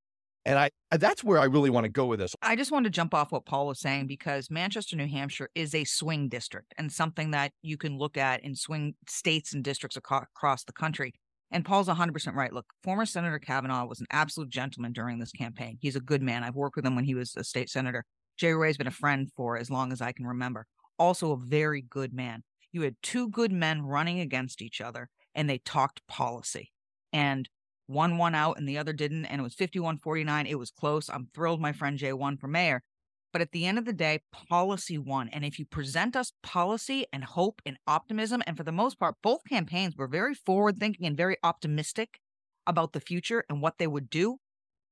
And 0.45 0.57
I 0.57 0.69
that's 0.97 1.25
where 1.25 1.39
I 1.39 1.43
really 1.43 1.69
want 1.69 1.83
to 1.83 1.89
go 1.89 2.05
with 2.05 2.19
this. 2.19 2.33
I 2.41 2.55
just 2.55 2.71
want 2.71 2.85
to 2.85 2.89
jump 2.89 3.13
off 3.13 3.33
what 3.33 3.45
Paul 3.45 3.67
was 3.67 3.81
saying 3.81 4.07
because 4.07 4.49
Manchester, 4.49 4.95
New 4.95 5.07
Hampshire 5.07 5.49
is 5.55 5.75
a 5.75 5.83
swing 5.83 6.29
district 6.29 6.73
and 6.77 6.89
something 6.89 7.31
that 7.31 7.51
you 7.61 7.77
can 7.77 7.97
look 7.97 8.15
at 8.15 8.45
in 8.45 8.55
swing 8.55 8.95
states 9.09 9.53
and 9.53 9.61
districts 9.61 9.97
across 9.97 10.63
the 10.63 10.71
country. 10.71 11.13
And 11.51 11.65
Paul's 11.65 11.87
100% 11.87 12.33
right. 12.33 12.53
Look, 12.53 12.65
former 12.81 13.05
Senator 13.05 13.39
Cavanaugh 13.39 13.85
was 13.85 13.99
an 13.99 14.07
absolute 14.09 14.49
gentleman 14.49 14.93
during 14.93 15.19
this 15.19 15.31
campaign. 15.31 15.77
He's 15.81 15.95
a 15.97 16.01
good 16.01 16.21
man. 16.21 16.43
I've 16.43 16.55
worked 16.55 16.77
with 16.77 16.85
him 16.85 16.95
when 16.95 17.05
he 17.05 17.15
was 17.15 17.35
a 17.35 17.43
state 17.43 17.69
senator. 17.69 18.05
Jay 18.37 18.53
Ray's 18.53 18.77
been 18.77 18.87
a 18.87 18.91
friend 18.91 19.29
for 19.35 19.57
as 19.57 19.69
long 19.69 19.91
as 19.91 20.01
I 20.01 20.13
can 20.13 20.27
remember. 20.27 20.65
Also, 20.97 21.31
a 21.33 21.37
very 21.37 21.81
good 21.81 22.13
man. 22.13 22.43
You 22.71 22.81
had 22.81 22.95
two 23.01 23.29
good 23.29 23.51
men 23.51 23.83
running 23.83 24.19
against 24.19 24.61
each 24.61 24.81
other, 24.81 25.09
and 25.33 25.49
they 25.49 25.57
talked 25.59 26.05
policy. 26.07 26.71
And 27.13 27.49
one 27.87 28.17
won 28.17 28.35
out 28.35 28.57
and 28.57 28.67
the 28.67 28.77
other 28.77 28.93
didn't. 28.93 29.25
And 29.25 29.39
it 29.39 29.43
was 29.43 29.55
51 29.55 29.99
49. 29.99 30.45
It 30.45 30.59
was 30.59 30.71
close. 30.71 31.09
I'm 31.09 31.29
thrilled 31.33 31.61
my 31.61 31.71
friend 31.71 31.97
Jay 31.97 32.13
won 32.13 32.37
for 32.37 32.47
mayor. 32.47 32.83
But 33.33 33.41
at 33.41 33.51
the 33.51 33.65
end 33.65 33.77
of 33.77 33.85
the 33.85 33.93
day, 33.93 34.21
policy 34.31 34.97
won. 34.97 35.29
And 35.29 35.43
if 35.43 35.59
you 35.59 35.65
present 35.65 36.15
us 36.15 36.33
policy 36.43 37.05
and 37.11 37.23
hope 37.23 37.61
and 37.65 37.77
optimism, 37.85 38.41
and 38.47 38.55
for 38.55 38.63
the 38.63 38.71
most 38.71 38.99
part, 38.99 39.15
both 39.21 39.41
campaigns 39.47 39.95
were 39.95 40.07
very 40.07 40.33
forward 40.33 40.77
thinking 40.77 41.05
and 41.05 41.17
very 41.17 41.37
optimistic 41.43 42.19
about 42.65 42.93
the 42.93 42.99
future 42.99 43.43
and 43.49 43.61
what 43.61 43.77
they 43.77 43.87
would 43.87 44.09
do. 44.09 44.37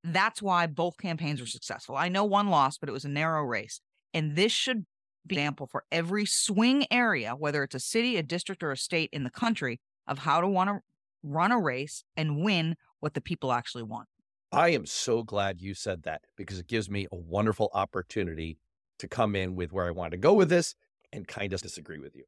That's 0.03 0.41
why 0.41 0.67
both 0.67 0.98
campaigns 0.98 1.41
were 1.41 1.48
successful. 1.48 1.96
I 1.96 2.10
know 2.10 2.24
one 2.24 2.50
lost, 2.50 2.79
but 2.79 2.89
it 2.89 2.94
was 2.94 3.05
a 3.05 3.10
narrow 3.10 3.44
race. 3.44 3.82
And 4.13 4.36
this 4.36 4.51
should 4.51 4.86
example 5.29 5.67
for 5.67 5.84
every 5.91 6.25
swing 6.25 6.86
area, 6.91 7.36
whether 7.36 7.63
it's 7.63 7.75
a 7.75 7.79
city, 7.79 8.17
a 8.17 8.24
district, 8.24 8.63
or 8.63 8.72
a 8.72 8.77
state 8.77 9.10
in 9.12 9.24
the 9.24 9.29
country, 9.29 9.79
of 10.08 10.20
how 10.20 10.41
to 10.41 10.48
want 10.48 10.70
to 10.70 10.79
run 11.24 11.51
a 11.51 11.60
race 11.60 12.03
and 12.15 12.44
win 12.44 12.75
what 13.00 13.13
the 13.13 13.22
people 13.22 13.51
actually 13.51 13.84
want. 13.84 14.08
I 14.51 14.70
am 14.70 14.86
so 14.86 15.24
glad 15.24 15.60
you 15.62 15.74
said 15.74 16.03
that 16.03 16.22
because 16.38 16.60
it 16.60 16.67
gives 16.67 16.89
me 16.89 17.08
a 17.12 17.15
wonderful 17.15 17.70
opportunity 17.74 18.58
to 19.00 19.08
come 19.08 19.36
in 19.36 19.55
with 19.55 19.74
where 19.74 19.88
I 19.88 19.91
want 19.91 20.12
to 20.12 20.17
go 20.17 20.34
with 20.34 20.50
this 20.50 20.75
and 21.12 21.27
kind 21.27 21.51
of 21.53 21.62
disagree 21.62 22.00
with 22.00 22.15
you. 22.15 22.24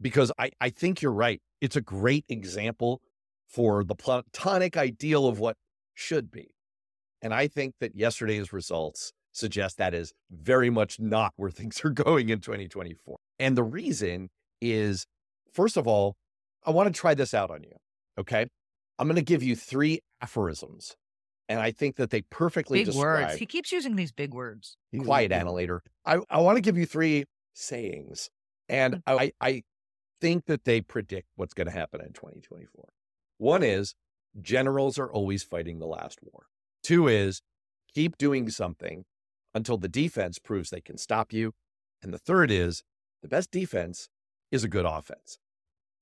Because 0.00 0.32
I, 0.38 0.50
I 0.60 0.70
think 0.70 1.00
you're 1.00 1.12
right. 1.12 1.40
It's 1.60 1.76
a 1.76 1.80
great 1.80 2.24
example 2.28 3.00
for 3.48 3.84
the 3.84 3.94
platonic 3.94 4.76
ideal 4.76 5.26
of 5.26 5.38
what 5.38 5.56
should 5.94 6.30
be. 6.30 6.54
And 7.22 7.32
I 7.32 7.46
think 7.46 7.74
that 7.80 7.94
yesterday's 7.94 8.52
results 8.52 9.12
suggest 9.32 9.78
that 9.78 9.94
is 9.94 10.12
very 10.30 10.70
much 10.70 11.00
not 11.00 11.32
where 11.36 11.50
things 11.50 11.84
are 11.84 11.90
going 11.90 12.28
in 12.28 12.40
2024. 12.40 13.16
And 13.38 13.56
the 13.56 13.62
reason 13.64 14.28
is, 14.60 15.06
first 15.52 15.76
of 15.76 15.86
all, 15.86 16.16
I 16.64 16.70
want 16.70 16.92
to 16.94 16.98
try 16.98 17.14
this 17.14 17.34
out 17.34 17.50
on 17.50 17.62
you. 17.64 17.76
Okay. 18.18 18.46
I'm 18.98 19.08
going 19.08 19.16
to 19.16 19.22
give 19.22 19.42
you 19.42 19.56
three 19.56 20.00
aphorisms. 20.20 20.94
And 21.48 21.58
I 21.60 21.72
think 21.72 21.96
that 21.96 22.10
they 22.10 22.22
perfectly 22.22 22.80
big 22.80 22.86
describe. 22.86 23.28
words. 23.28 23.38
He 23.38 23.46
keeps 23.46 23.72
using 23.72 23.96
these 23.96 24.12
big 24.12 24.32
words. 24.32 24.76
Quiet, 24.96 25.32
annihilator. 25.32 25.82
I, 26.06 26.18
I 26.30 26.38
want 26.40 26.56
to 26.56 26.62
give 26.62 26.76
you 26.78 26.86
three 26.86 27.24
sayings. 27.54 28.30
And 28.68 28.96
Mm. 28.96 29.02
I, 29.06 29.32
I 29.40 29.62
think 30.20 30.46
that 30.46 30.64
they 30.64 30.80
predict 30.80 31.26
what's 31.34 31.52
going 31.52 31.66
to 31.66 31.72
happen 31.72 32.00
in 32.00 32.12
2024. 32.12 32.88
One 33.38 33.62
is 33.64 33.94
generals 34.40 34.98
are 34.98 35.12
always 35.12 35.42
fighting 35.42 35.78
the 35.80 35.86
last 35.86 36.20
war. 36.22 36.44
Two 36.82 37.08
is 37.08 37.42
keep 37.92 38.16
doing 38.18 38.48
something 38.48 39.04
until 39.54 39.76
the 39.76 39.88
defense 39.88 40.38
proves 40.38 40.70
they 40.70 40.80
can 40.80 40.98
stop 40.98 41.32
you. 41.32 41.52
And 42.02 42.12
the 42.12 42.18
third 42.18 42.50
is 42.50 42.82
the 43.22 43.28
best 43.28 43.50
defense 43.50 44.08
is 44.50 44.64
a 44.64 44.68
good 44.68 44.86
offense. 44.86 45.38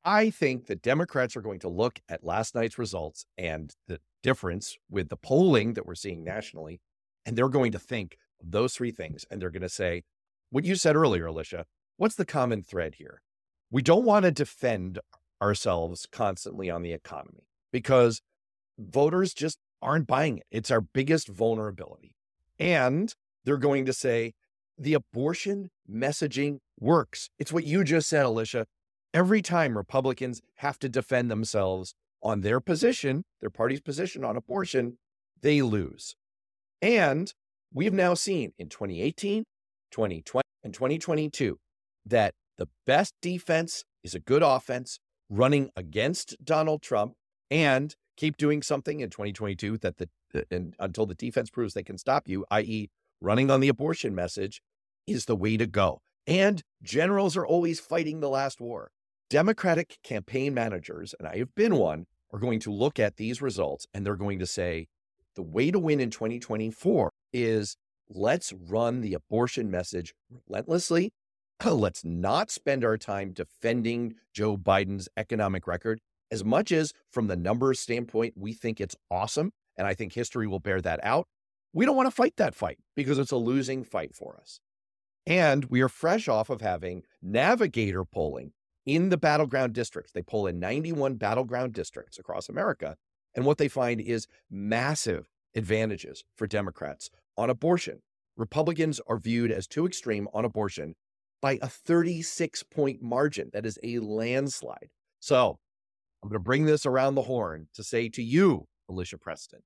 I 0.04 0.30
think 0.30 0.66
the 0.66 0.76
Democrats 0.76 1.37
are 1.37 1.42
going 1.42 1.61
to 1.61 1.69
look 1.69 2.00
at 2.09 2.25
last 2.25 2.54
night's 2.54 2.78
results 2.78 3.26
and 3.37 3.75
the 3.87 4.00
difference 4.23 4.76
with 4.90 5.09
the 5.11 5.16
polling 5.16 5.75
that 5.75 5.87
we're 5.87 5.95
seeing 5.95 6.25
nationally, 6.25 6.80
and 7.26 7.37
they're 7.37 7.49
going 7.49 7.73
to 7.73 7.78
think 7.78 8.16
of 8.40 8.50
those 8.50 8.75
three 8.75 8.90
things. 8.90 9.26
And 9.30 9.40
they're 9.40 9.50
going 9.50 9.62
to 9.62 9.69
say, 9.69 10.04
what 10.49 10.64
you 10.64 10.75
said 10.75 10.97
earlier, 10.97 11.26
Alicia, 11.26 11.66
what's 11.97 12.14
the 12.14 12.25
common 12.25 12.62
thread 12.62 12.95
here? 12.97 13.23
We 13.71 13.83
don't 13.83 14.04
want 14.04 14.25
to 14.25 14.30
defend 14.30 14.99
ourselves 15.40 16.07
constantly 16.11 16.71
on 16.71 16.83
the 16.83 16.92
economy 16.92 17.47
because 17.73 18.23
voters 18.78 19.35
just 19.35 19.59
aren't 19.83 20.07
buying 20.07 20.38
it. 20.38 20.47
It's 20.50 20.71
our 20.71 20.80
biggest 20.80 21.28
vulnerability. 21.28 22.16
And 22.59 23.14
they're 23.44 23.56
going 23.56 23.87
to 23.87 23.92
say 23.92 24.32
the 24.78 24.94
abortion 24.94 25.70
messaging 25.90 26.59
works. 26.78 27.28
It's 27.38 27.52
what 27.52 27.64
you 27.64 27.85
just 27.85 28.09
said, 28.09 28.25
Alicia. 28.25 28.66
Every 29.12 29.42
time 29.42 29.76
Republicans 29.76 30.40
have 30.56 30.78
to 30.80 30.88
defend 30.88 31.30
themselves 31.30 31.94
on 32.23 32.42
their 32.42 32.61
position, 32.61 33.25
their 33.40 33.50
party's 33.50 33.80
position 33.80 34.25
on 34.25 34.37
abortion, 34.37 34.99
they 35.42 35.62
lose. 35.62 36.14
And 36.80 37.32
we've 37.73 37.92
now 37.92 38.14
seen 38.14 38.52
in 38.59 38.68
2018, 38.68 39.44
2020, 39.90 40.42
and 40.62 40.73
2022 40.75 41.59
that 42.06 42.35
the 42.56 42.68
best 42.87 43.14
defense 43.20 43.85
is 44.02 44.14
a 44.14 44.20
good 44.20 44.42
offense 44.42 44.99
running 45.28 45.70
against 45.76 46.37
Donald 46.44 46.82
Trump 46.82 47.14
and 47.50 47.94
keep 48.16 48.37
doing 48.37 48.62
something 48.62 49.00
in 49.00 49.11
2022 49.11 49.78
that 49.78 49.97
the 49.97 50.09
and 50.50 50.76
until 50.78 51.06
the 51.06 51.14
defense 51.14 51.50
proves 51.50 51.75
they 51.75 51.82
can 51.82 51.99
stop 51.99 52.28
you, 52.28 52.44
i.e., 52.50 52.88
running 53.20 53.50
on 53.50 53.60
the 53.60 53.68
abortion 53.68 54.14
message, 54.14 54.62
is 55.06 55.24
the 55.24 55.36
way 55.36 55.56
to 55.56 55.66
go. 55.66 56.00
And 56.26 56.62
generals 56.82 57.36
are 57.36 57.46
always 57.46 57.80
fighting 57.80 58.20
the 58.20 58.28
last 58.28 58.60
war. 58.60 58.90
Democratic 59.28 59.98
campaign 60.02 60.54
managers, 60.54 61.14
and 61.18 61.28
I 61.28 61.38
have 61.38 61.54
been 61.54 61.76
one, 61.76 62.06
are 62.32 62.38
going 62.38 62.60
to 62.60 62.72
look 62.72 62.98
at 62.98 63.16
these 63.16 63.42
results 63.42 63.86
and 63.92 64.04
they're 64.04 64.16
going 64.16 64.38
to 64.38 64.46
say 64.46 64.86
the 65.34 65.42
way 65.42 65.70
to 65.70 65.78
win 65.78 66.00
in 66.00 66.10
2024 66.10 67.10
is 67.32 67.76
let's 68.08 68.52
run 68.52 69.00
the 69.00 69.14
abortion 69.14 69.70
message 69.70 70.14
relentlessly. 70.48 71.12
Let's 71.64 72.04
not 72.04 72.50
spend 72.50 72.84
our 72.84 72.96
time 72.96 73.32
defending 73.32 74.14
Joe 74.32 74.56
Biden's 74.56 75.10
economic 75.16 75.66
record 75.66 76.00
as 76.30 76.44
much 76.44 76.72
as 76.72 76.92
from 77.10 77.26
the 77.26 77.36
numbers 77.36 77.80
standpoint, 77.80 78.34
we 78.36 78.52
think 78.52 78.80
it's 78.80 78.96
awesome. 79.10 79.52
And 79.76 79.86
I 79.86 79.94
think 79.94 80.12
history 80.12 80.46
will 80.46 80.60
bear 80.60 80.80
that 80.80 81.00
out. 81.02 81.26
We 81.72 81.86
don't 81.86 81.96
want 81.96 82.08
to 82.08 82.14
fight 82.14 82.36
that 82.36 82.54
fight 82.54 82.78
because 82.96 83.18
it's 83.18 83.30
a 83.30 83.36
losing 83.36 83.84
fight 83.84 84.14
for 84.14 84.36
us. 84.40 84.60
And 85.26 85.66
we 85.66 85.80
are 85.82 85.88
fresh 85.88 86.28
off 86.28 86.50
of 86.50 86.60
having 86.60 87.02
navigator 87.22 88.04
polling 88.04 88.52
in 88.86 89.10
the 89.10 89.16
battleground 89.16 89.72
districts. 89.72 90.12
They 90.12 90.22
poll 90.22 90.46
in 90.46 90.58
91 90.58 91.14
battleground 91.14 91.72
districts 91.72 92.18
across 92.18 92.48
America. 92.48 92.96
And 93.34 93.44
what 93.44 93.58
they 93.58 93.68
find 93.68 94.00
is 94.00 94.26
massive 94.50 95.28
advantages 95.54 96.24
for 96.36 96.46
Democrats 96.46 97.10
on 97.36 97.50
abortion. 97.50 98.00
Republicans 98.36 99.00
are 99.06 99.18
viewed 99.18 99.52
as 99.52 99.66
too 99.66 99.86
extreme 99.86 100.26
on 100.32 100.44
abortion 100.44 100.94
by 101.40 101.58
a 101.62 101.68
36 101.68 102.62
point 102.64 103.02
margin. 103.02 103.50
That 103.52 103.66
is 103.66 103.78
a 103.82 103.98
landslide. 103.98 104.90
So 105.20 105.58
I'm 106.22 106.28
going 106.28 106.40
to 106.40 106.44
bring 106.44 106.66
this 106.66 106.86
around 106.86 107.14
the 107.14 107.22
horn 107.22 107.68
to 107.74 107.84
say 107.84 108.08
to 108.10 108.22
you, 108.22 108.66
Alicia 108.88 109.18
Preston, 109.18 109.60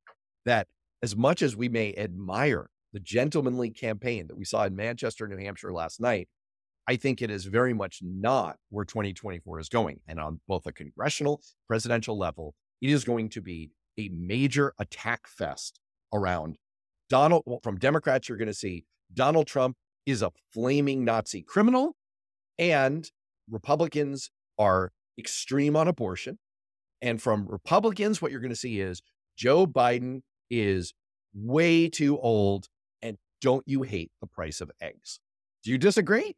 that 0.44 0.68
as 1.02 1.16
much 1.16 1.42
as 1.42 1.56
we 1.56 1.68
may 1.68 1.94
admire 1.96 2.70
the 2.92 3.00
gentlemanly 3.00 3.70
campaign 3.70 4.26
that 4.28 4.36
we 4.36 4.44
saw 4.44 4.64
in 4.64 4.76
Manchester, 4.76 5.26
New 5.26 5.36
Hampshire 5.36 5.72
last 5.72 6.00
night, 6.00 6.28
I 6.86 6.96
think 6.96 7.22
it 7.22 7.30
is 7.30 7.46
very 7.46 7.72
much 7.72 8.00
not 8.02 8.56
where 8.70 8.84
2024 8.84 9.60
is 9.60 9.68
going. 9.68 10.00
And 10.06 10.20
on 10.20 10.40
both 10.46 10.66
a 10.66 10.72
congressional, 10.72 11.40
presidential 11.66 12.18
level, 12.18 12.54
it 12.80 12.90
is 12.90 13.04
going 13.04 13.30
to 13.30 13.40
be 13.40 13.70
a 13.98 14.10
major 14.10 14.74
attack 14.78 15.26
fest 15.26 15.80
around 16.12 16.56
Donald. 17.08 17.42
Well, 17.46 17.60
from 17.62 17.78
Democrats, 17.78 18.28
you're 18.28 18.38
going 18.38 18.48
to 18.48 18.54
see 18.54 18.84
Donald 19.12 19.46
Trump 19.46 19.76
is 20.06 20.22
a 20.22 20.30
flaming 20.52 21.04
Nazi 21.04 21.42
criminal, 21.42 21.96
and 22.58 23.10
Republicans 23.50 24.30
are 24.58 24.92
extreme 25.18 25.76
on 25.76 25.88
abortion. 25.88 26.38
And 27.00 27.20
from 27.20 27.46
Republicans, 27.48 28.20
what 28.20 28.30
you're 28.30 28.40
going 28.40 28.50
to 28.50 28.56
see 28.56 28.80
is 28.80 29.02
Joe 29.36 29.66
Biden 29.66 30.22
is 30.60 30.94
way 31.34 31.88
too 31.88 32.18
old. 32.18 32.68
And 33.02 33.18
don't 33.40 33.64
you 33.66 33.82
hate 33.82 34.12
the 34.20 34.26
price 34.26 34.60
of 34.60 34.70
eggs? 34.80 35.20
Do 35.62 35.70
you 35.70 35.78
disagree? 35.78 36.36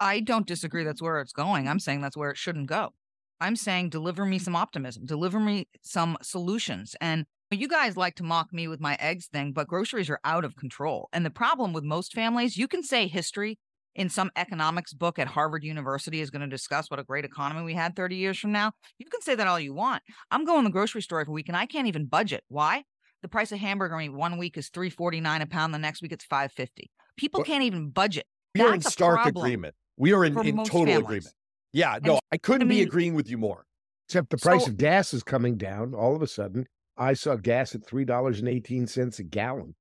I 0.00 0.18
don't 0.18 0.46
disagree 0.46 0.82
that's 0.82 1.00
where 1.00 1.20
it's 1.20 1.32
going. 1.32 1.68
I'm 1.68 1.78
saying 1.78 2.00
that's 2.00 2.16
where 2.16 2.30
it 2.30 2.36
shouldn't 2.36 2.66
go. 2.66 2.92
I'm 3.40 3.56
saying 3.56 3.90
deliver 3.90 4.24
me 4.24 4.38
some 4.38 4.56
optimism, 4.56 5.06
deliver 5.06 5.40
me 5.40 5.68
some 5.80 6.16
solutions. 6.22 6.94
And 7.00 7.26
you 7.50 7.68
guys 7.68 7.96
like 7.96 8.14
to 8.16 8.22
mock 8.22 8.52
me 8.52 8.66
with 8.66 8.80
my 8.80 8.96
eggs 8.98 9.26
thing, 9.26 9.52
but 9.52 9.68
groceries 9.68 10.08
are 10.08 10.20
out 10.24 10.44
of 10.44 10.56
control. 10.56 11.08
And 11.12 11.26
the 11.26 11.30
problem 11.30 11.72
with 11.72 11.84
most 11.84 12.12
families, 12.12 12.56
you 12.56 12.66
can 12.66 12.82
say 12.82 13.08
history 13.08 13.58
in 13.94 14.08
some 14.08 14.30
economics 14.36 14.92
book 14.92 15.18
at 15.18 15.26
Harvard 15.28 15.64
University 15.64 16.20
is 16.20 16.30
going 16.30 16.40
to 16.42 16.46
discuss 16.48 16.90
what 16.90 16.98
a 17.00 17.04
great 17.04 17.24
economy 17.24 17.62
we 17.62 17.74
had 17.74 17.94
30 17.94 18.16
years 18.16 18.38
from 18.38 18.52
now. 18.52 18.72
You 18.98 19.06
can 19.06 19.20
say 19.20 19.34
that 19.34 19.46
all 19.46 19.60
you 19.60 19.74
want. 19.74 20.02
I'm 20.30 20.44
going 20.44 20.62
to 20.62 20.68
the 20.68 20.72
grocery 20.72 21.02
store 21.02 21.20
every 21.20 21.32
week 21.34 21.48
and 21.48 21.56
I 21.56 21.66
can't 21.66 21.86
even 21.88 22.06
budget. 22.06 22.42
Why? 22.48 22.84
The 23.22 23.28
price 23.28 23.52
of 23.52 23.58
hamburger 23.58 23.96
meat 23.96 24.12
one 24.12 24.38
week 24.38 24.56
is 24.56 24.68
3.49 24.70 25.42
a 25.42 25.46
pound, 25.46 25.72
the 25.74 25.78
next 25.78 26.02
week 26.02 26.12
it's 26.12 26.26
5.50. 26.26 26.68
People 27.16 27.38
Well, 27.40 27.44
can't 27.44 27.62
even 27.64 27.90
budget. 27.90 28.26
We 28.54 28.62
are 28.62 28.74
in 28.74 28.80
a 28.80 28.82
stark 28.82 29.26
agreement. 29.26 29.74
We 29.96 30.12
are 30.12 30.24
in, 30.24 30.36
in 30.46 30.56
total 30.58 30.86
families. 30.86 30.98
agreement. 30.98 31.34
Yeah, 31.72 31.94
And 31.96 32.04
no, 32.04 32.18
I 32.32 32.38
couldn't 32.38 32.68
I 32.68 32.70
be 32.70 32.82
agreeing 32.82 33.14
with 33.14 33.30
you 33.30 33.38
more. 33.38 33.64
Except 34.08 34.30
the 34.30 34.36
price 34.38 34.64
So- 34.64 34.70
of 34.72 34.76
gas 34.76 35.14
is 35.14 35.22
coming 35.22 35.56
down. 35.56 35.94
All 35.94 36.16
of 36.16 36.22
a 36.22 36.26
sudden, 36.26 36.66
I 36.96 37.14
saw 37.14 37.36
gas 37.36 37.74
at 37.74 37.86
three 37.86 38.04
dollars 38.04 38.40
and 38.40 38.48
eighteen 38.48 38.86
cents 38.86 39.18
a 39.18 39.22
gallon. 39.22 39.74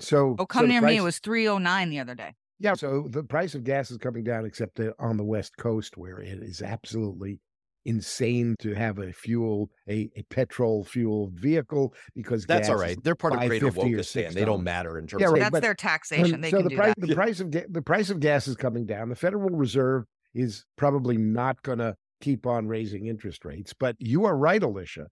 So, 0.00 0.34
Oh, 0.38 0.46
come 0.46 0.62
the 0.62 0.68
near 0.72 0.80
me. 0.82 0.96
It 0.96 1.02
was 1.02 1.18
309 1.20 1.90
the 1.90 2.00
other 2.00 2.14
day. 2.14 2.34
Yeah. 2.58 2.74
So 2.74 3.06
the 3.10 3.22
price 3.22 3.54
of 3.54 3.64
gas 3.64 3.90
is 3.90 3.98
coming 3.98 4.24
down, 4.24 4.44
except 4.44 4.80
on 4.98 5.16
the 5.16 5.24
West 5.24 5.56
Coast, 5.56 5.96
where 5.96 6.20
it 6.20 6.38
is 6.42 6.62
absolutely 6.62 7.40
insane 7.84 8.56
to 8.58 8.74
have 8.74 8.98
a 8.98 9.12
fuel, 9.12 9.70
a, 9.88 10.10
a 10.16 10.22
petrol 10.28 10.84
fuel 10.84 11.30
vehicle 11.34 11.94
because 12.16 12.44
That's 12.44 12.68
gas 12.68 12.80
all. 12.80 12.94
They're 13.04 13.14
part 13.14 13.34
of 13.34 13.40
greater 13.46 13.68
$5.50 13.70 13.76
or 13.76 13.84
Wokistan. 13.98 14.32
They 14.32 14.44
don't 14.44 14.64
matter 14.64 14.98
in 14.98 15.06
terms 15.06 15.20
Yeah, 15.20 15.28
of 15.28 15.32
right, 15.34 15.40
That's 15.42 15.50
but- 15.52 15.62
their 15.62 15.74
taxation. 15.74 16.34
And 16.34 16.42
They 16.44 16.50
so 16.50 16.56
can 16.58 16.64
the 16.64 16.70
do 16.70 16.76
price, 16.76 16.94
that. 16.98 17.06
the 17.06 17.14
price 17.14 17.40
of 17.40 17.50
ga- 17.52 17.66
the 17.70 17.82
price 17.82 18.10
of 18.10 18.18
gas 18.20 18.48
is 18.48 18.56
coming 18.56 18.86
down. 18.86 19.08
The 19.08 19.14
Federal 19.14 19.50
Reserve 19.50 20.04
is 20.34 20.64
probably 20.76 21.16
not 21.16 21.62
going 21.62 21.78
to 21.78 21.94
keep 22.20 22.44
on 22.46 22.66
raising 22.66 23.06
interest 23.06 23.44
rates. 23.44 23.72
But 23.78 23.94
you 24.00 24.24
are 24.24 24.36
right, 24.36 24.62
Alicia. 24.62 25.06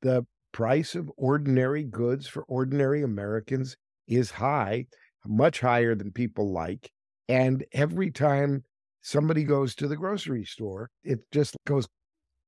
The 0.00 0.24
price 0.52 0.94
of 0.94 1.10
ordinary 1.18 1.84
goods 1.84 2.26
for 2.26 2.44
ordinary 2.44 3.02
Americans 3.02 3.76
is 4.08 4.30
high, 4.30 4.86
much 5.28 5.60
higher 5.60 5.94
than 5.94 6.12
people 6.12 6.52
like. 6.52 6.90
And 7.28 7.64
every 7.72 8.10
time 8.10 8.64
somebody 9.02 9.44
goes 9.44 9.74
to 9.76 9.88
the 9.88 9.96
grocery 9.96 10.44
store, 10.44 10.90
it 11.04 11.20
just 11.32 11.56
goes. 11.66 11.86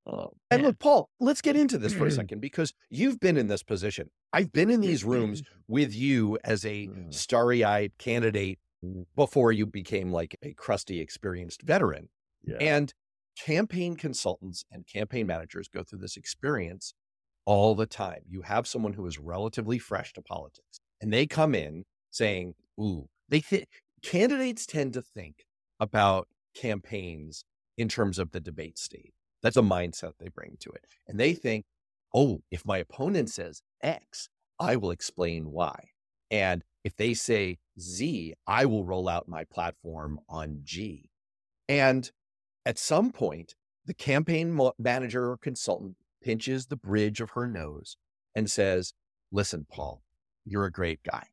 Oh, 0.06 0.30
and 0.50 0.62
look, 0.62 0.78
Paul, 0.78 1.10
let's 1.20 1.42
get 1.42 1.54
into 1.56 1.76
this 1.78 1.92
for 1.92 2.06
a 2.06 2.10
second 2.20 2.40
because 2.40 2.72
you've 2.88 3.20
been 3.20 3.36
in 3.36 3.48
this 3.48 3.62
position. 3.62 4.08
I've 4.32 4.52
been 4.52 4.70
in 4.70 4.80
these 4.80 5.04
rooms 5.04 5.42
with 5.68 5.94
you 5.94 6.38
as 6.44 6.64
a 6.64 6.86
Mm. 6.88 7.12
starry 7.12 7.64
eyed 7.64 7.92
candidate 7.98 8.58
Mm. 8.84 9.06
before 9.16 9.50
you 9.50 9.66
became 9.66 10.12
like 10.12 10.36
a 10.40 10.54
crusty, 10.54 11.00
experienced 11.00 11.62
veteran. 11.62 12.08
Yeah. 12.44 12.58
And 12.60 12.94
campaign 13.44 13.96
consultants 13.96 14.64
and 14.70 14.86
campaign 14.86 15.26
managers 15.26 15.66
go 15.68 15.82
through 15.82 15.98
this 15.98 16.16
experience 16.16 16.94
all 17.44 17.74
the 17.74 17.86
time. 17.86 18.20
You 18.28 18.42
have 18.42 18.66
someone 18.68 18.92
who 18.92 19.04
is 19.06 19.18
relatively 19.18 19.78
fresh 19.80 20.12
to 20.12 20.22
politics 20.22 20.78
and 21.00 21.12
they 21.12 21.26
come 21.26 21.54
in 21.56 21.84
saying, 22.12 22.54
Ooh, 22.80 23.08
they 23.28 23.42
candidates 24.02 24.66
tend 24.66 24.92
to 24.94 25.02
think 25.02 25.46
about 25.80 26.28
campaigns 26.54 27.44
in 27.76 27.88
terms 27.88 28.18
of 28.18 28.30
the 28.30 28.40
debate 28.40 28.78
stage. 28.78 29.12
That's 29.42 29.56
a 29.56 29.62
mindset 29.62 30.12
they 30.18 30.28
bring 30.28 30.56
to 30.60 30.70
it. 30.70 30.84
And 31.06 31.18
they 31.18 31.34
think, 31.34 31.64
Oh, 32.14 32.40
if 32.50 32.64
my 32.64 32.78
opponent 32.78 33.30
says 33.30 33.62
X, 33.82 34.28
I 34.58 34.76
will 34.76 34.90
explain 34.90 35.50
Y. 35.50 35.90
And 36.30 36.64
if 36.84 36.96
they 36.96 37.14
say 37.14 37.58
Z, 37.78 38.34
I 38.46 38.64
will 38.64 38.84
roll 38.84 39.08
out 39.08 39.28
my 39.28 39.44
platform 39.44 40.20
on 40.28 40.60
G. 40.64 41.10
And 41.68 42.10
at 42.64 42.78
some 42.78 43.12
point, 43.12 43.54
the 43.84 43.94
campaign 43.94 44.58
manager 44.78 45.30
or 45.30 45.36
consultant 45.36 45.96
pinches 46.22 46.66
the 46.66 46.76
bridge 46.76 47.20
of 47.20 47.30
her 47.30 47.46
nose 47.46 47.96
and 48.34 48.50
says, 48.50 48.94
Listen, 49.30 49.66
Paul, 49.70 50.02
you're 50.44 50.64
a 50.64 50.72
great 50.72 51.02
guy 51.02 51.26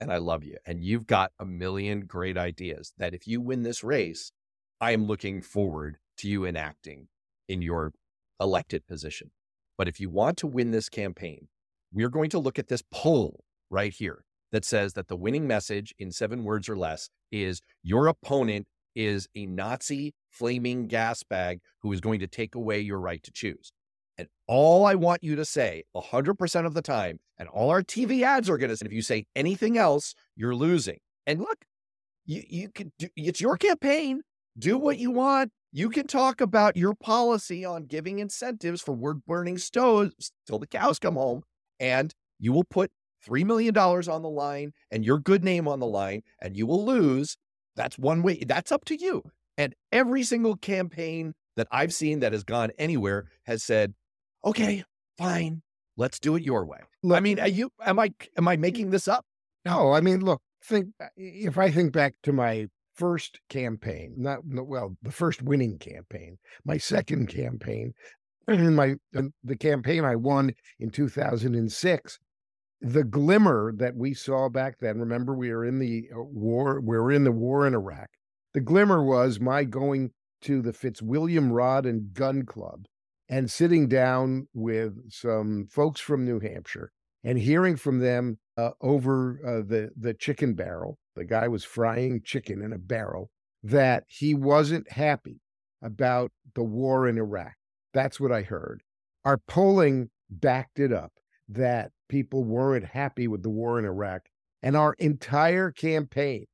and 0.00 0.12
I 0.12 0.18
love 0.18 0.44
you. 0.44 0.56
And 0.66 0.84
you've 0.84 1.06
got 1.06 1.32
a 1.38 1.44
million 1.44 2.00
great 2.00 2.36
ideas 2.36 2.92
that 2.98 3.14
if 3.14 3.26
you 3.26 3.40
win 3.40 3.62
this 3.62 3.82
race, 3.82 4.32
I 4.80 4.92
am 4.92 5.06
looking 5.06 5.40
forward 5.40 5.98
to 6.18 6.28
you 6.28 6.44
enacting 6.44 7.08
in 7.48 7.62
your 7.62 7.92
elected 8.40 8.86
position. 8.86 9.30
But 9.78 9.88
if 9.88 10.00
you 10.00 10.10
want 10.10 10.38
to 10.38 10.46
win 10.46 10.70
this 10.70 10.88
campaign, 10.88 11.48
we're 11.92 12.08
going 12.08 12.30
to 12.30 12.38
look 12.38 12.58
at 12.58 12.68
this 12.68 12.82
poll 12.90 13.44
right 13.70 13.92
here 13.92 14.24
that 14.52 14.64
says 14.64 14.94
that 14.94 15.08
the 15.08 15.16
winning 15.16 15.46
message 15.46 15.94
in 15.98 16.12
seven 16.12 16.44
words 16.44 16.68
or 16.68 16.76
less 16.76 17.08
is 17.32 17.60
your 17.82 18.06
opponent 18.06 18.66
is 18.94 19.28
a 19.34 19.46
Nazi 19.46 20.14
flaming 20.30 20.86
gas 20.86 21.22
bag 21.22 21.60
who 21.82 21.92
is 21.92 22.00
going 22.00 22.20
to 22.20 22.26
take 22.26 22.54
away 22.54 22.80
your 22.80 22.98
right 22.98 23.22
to 23.22 23.32
choose. 23.32 23.72
And 24.18 24.28
all 24.46 24.86
I 24.86 24.94
want 24.94 25.22
you 25.22 25.36
to 25.36 25.44
say 25.44 25.84
100% 25.94 26.66
of 26.66 26.74
the 26.74 26.82
time, 26.82 27.18
and 27.38 27.48
all 27.48 27.70
our 27.70 27.82
TV 27.82 28.22
ads 28.22 28.48
are 28.48 28.58
going 28.58 28.70
to 28.70 28.76
say, 28.76 28.86
if 28.86 28.92
you 28.92 29.02
say 29.02 29.26
anything 29.34 29.76
else, 29.76 30.14
you're 30.36 30.54
losing. 30.54 30.98
And 31.26 31.40
look, 31.40 31.64
you, 32.24 32.42
you 32.48 32.68
can 32.70 32.92
do, 32.98 33.08
it's 33.16 33.40
your 33.40 33.56
campaign. 33.56 34.22
Do 34.58 34.78
what 34.78 34.98
you 34.98 35.10
want. 35.10 35.52
You 35.72 35.90
can 35.90 36.06
talk 36.06 36.40
about 36.40 36.76
your 36.76 36.94
policy 36.94 37.64
on 37.64 37.84
giving 37.84 38.18
incentives 38.18 38.80
for 38.80 38.92
wood 38.92 39.20
burning 39.26 39.58
stoves 39.58 40.32
till 40.46 40.58
the 40.58 40.66
cows 40.66 40.98
come 40.98 41.16
home. 41.16 41.42
And 41.78 42.14
you 42.38 42.52
will 42.52 42.64
put 42.64 42.90
$3 43.28 43.44
million 43.44 43.76
on 43.76 44.22
the 44.22 44.30
line 44.30 44.72
and 44.90 45.04
your 45.04 45.18
good 45.18 45.44
name 45.44 45.68
on 45.68 45.80
the 45.80 45.86
line, 45.86 46.22
and 46.40 46.56
you 46.56 46.66
will 46.66 46.84
lose. 46.84 47.36
That's 47.74 47.98
one 47.98 48.22
way. 48.22 48.42
That's 48.46 48.72
up 48.72 48.86
to 48.86 48.96
you. 48.96 49.24
And 49.58 49.74
every 49.92 50.22
single 50.22 50.56
campaign 50.56 51.34
that 51.56 51.68
I've 51.70 51.92
seen 51.92 52.20
that 52.20 52.32
has 52.32 52.44
gone 52.44 52.70
anywhere 52.78 53.26
has 53.44 53.62
said, 53.62 53.94
okay, 54.46 54.84
fine, 55.18 55.62
let's 55.96 56.18
do 56.18 56.36
it 56.36 56.42
your 56.42 56.64
way. 56.64 56.78
I 57.12 57.20
mean, 57.20 57.38
are 57.40 57.48
you, 57.48 57.70
am 57.84 57.98
I, 57.98 58.12
am 58.38 58.48
I 58.48 58.56
making 58.56 58.90
this 58.90 59.08
up? 59.08 59.24
No, 59.64 59.92
I 59.92 60.00
mean, 60.00 60.20
look, 60.20 60.40
think 60.62 60.88
if 61.16 61.58
I 61.58 61.70
think 61.70 61.92
back 61.92 62.14
to 62.22 62.32
my 62.32 62.68
first 62.94 63.40
campaign, 63.48 64.14
not 64.16 64.40
well, 64.44 64.96
the 65.02 65.12
first 65.12 65.42
winning 65.42 65.78
campaign, 65.78 66.38
my 66.64 66.78
second 66.78 67.28
campaign, 67.28 67.92
and 68.48 68.76
my 68.76 68.94
the, 69.12 69.32
the 69.42 69.56
campaign 69.56 70.04
I 70.04 70.16
won 70.16 70.54
in 70.78 70.90
2006, 70.90 72.18
the 72.80 73.04
glimmer 73.04 73.72
that 73.76 73.96
we 73.96 74.14
saw 74.14 74.48
back 74.48 74.78
then. 74.80 74.98
Remember, 74.98 75.34
we 75.34 75.50
were 75.50 75.64
in 75.64 75.78
the 75.78 76.08
uh, 76.14 76.22
war. 76.22 76.80
We 76.80 76.96
were 76.96 77.12
in 77.12 77.24
the 77.24 77.32
war 77.32 77.66
in 77.66 77.74
Iraq. 77.74 78.08
The 78.54 78.60
glimmer 78.60 79.02
was 79.02 79.40
my 79.40 79.64
going 79.64 80.12
to 80.42 80.62
the 80.62 80.72
Fitzwilliam 80.72 81.52
Rod 81.52 81.86
and 81.86 82.14
Gun 82.14 82.44
Club 82.44 82.86
and 83.28 83.50
sitting 83.50 83.88
down 83.88 84.48
with 84.54 85.10
some 85.10 85.66
folks 85.70 86.00
from 86.00 86.24
New 86.24 86.40
Hampshire 86.40 86.92
and 87.24 87.38
hearing 87.38 87.76
from 87.76 87.98
them 87.98 88.38
uh, 88.56 88.70
over 88.80 89.40
uh, 89.44 89.66
the 89.66 89.90
the 89.96 90.14
chicken 90.14 90.54
barrel. 90.54 90.98
The 91.14 91.24
guy 91.24 91.48
was 91.48 91.64
frying 91.64 92.22
chicken 92.24 92.62
in 92.62 92.72
a 92.72 92.78
barrel. 92.78 93.30
That 93.62 94.04
he 94.06 94.34
wasn't 94.34 94.92
happy 94.92 95.40
about 95.82 96.30
the 96.54 96.62
war 96.62 97.08
in 97.08 97.18
Iraq. 97.18 97.54
That's 97.92 98.20
what 98.20 98.30
I 98.30 98.42
heard. 98.42 98.82
Our 99.24 99.38
polling 99.38 100.10
backed 100.30 100.78
it 100.78 100.92
up 100.92 101.12
that 101.48 101.90
people 102.08 102.44
weren't 102.44 102.84
happy 102.84 103.26
with 103.26 103.42
the 103.42 103.50
war 103.50 103.78
in 103.78 103.84
Iraq, 103.84 104.22
and 104.62 104.76
our 104.76 104.94
entire 104.98 105.72
campaign 105.72 106.46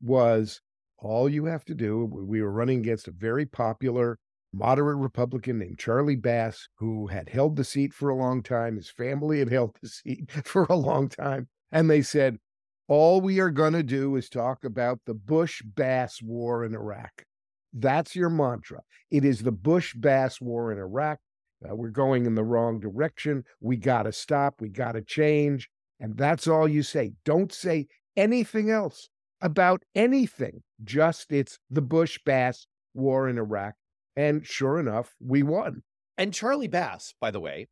was 0.00 0.60
all 0.98 1.28
you 1.28 1.44
have 1.46 1.64
to 1.66 1.74
do. 1.74 2.04
We 2.04 2.40
were 2.40 2.50
running 2.50 2.78
against 2.80 3.08
a 3.08 3.12
very 3.12 3.44
popular 3.44 4.18
moderate 4.56 4.98
Republican 4.98 5.58
named 5.58 5.78
Charlie 5.78 6.16
Bass, 6.16 6.68
who 6.76 7.08
had 7.08 7.28
held 7.28 7.56
the 7.56 7.64
seat 7.64 7.92
for 7.92 8.08
a 8.08 8.16
long 8.16 8.42
time. 8.42 8.76
His 8.76 8.90
family 8.90 9.38
had 9.40 9.48
held 9.52 9.76
the 9.82 9.88
seat 9.88 10.30
for 10.44 10.64
a 10.64 10.76
long 10.76 11.08
time. 11.08 11.48
And 11.72 11.90
they 11.90 12.02
said, 12.02 12.38
all 12.86 13.20
we 13.20 13.40
are 13.40 13.50
going 13.50 13.72
to 13.72 13.82
do 13.82 14.14
is 14.16 14.28
talk 14.28 14.64
about 14.64 15.00
the 15.06 15.14
Bush 15.14 15.62
Bass 15.62 16.20
war 16.22 16.64
in 16.64 16.74
Iraq. 16.74 17.24
That's 17.72 18.14
your 18.14 18.30
mantra. 18.30 18.80
It 19.10 19.24
is 19.24 19.40
the 19.40 19.52
Bush 19.52 19.94
Bass 19.94 20.40
war 20.40 20.70
in 20.70 20.78
Iraq. 20.78 21.18
Uh, 21.64 21.74
we're 21.74 21.88
going 21.88 22.26
in 22.26 22.34
the 22.34 22.44
wrong 22.44 22.78
direction. 22.78 23.44
We 23.60 23.76
got 23.76 24.02
to 24.02 24.12
stop. 24.12 24.60
We 24.60 24.68
got 24.68 24.92
to 24.92 25.02
change. 25.02 25.70
And 25.98 26.16
that's 26.16 26.46
all 26.46 26.68
you 26.68 26.82
say. 26.82 27.12
Don't 27.24 27.52
say 27.52 27.86
anything 28.16 28.70
else 28.70 29.08
about 29.40 29.82
anything. 29.94 30.62
Just 30.82 31.32
it's 31.32 31.58
the 31.70 31.82
Bush 31.82 32.18
Bass 32.24 32.66
war 32.92 33.28
in 33.28 33.38
Iraq. 33.38 33.74
And 34.16 34.46
sure 34.46 34.78
enough, 34.78 35.14
we 35.20 35.42
won. 35.42 35.82
And 36.16 36.32
Charlie 36.32 36.68
Bass, 36.68 37.14
by 37.20 37.30
the 37.30 37.40
way, 37.40 37.66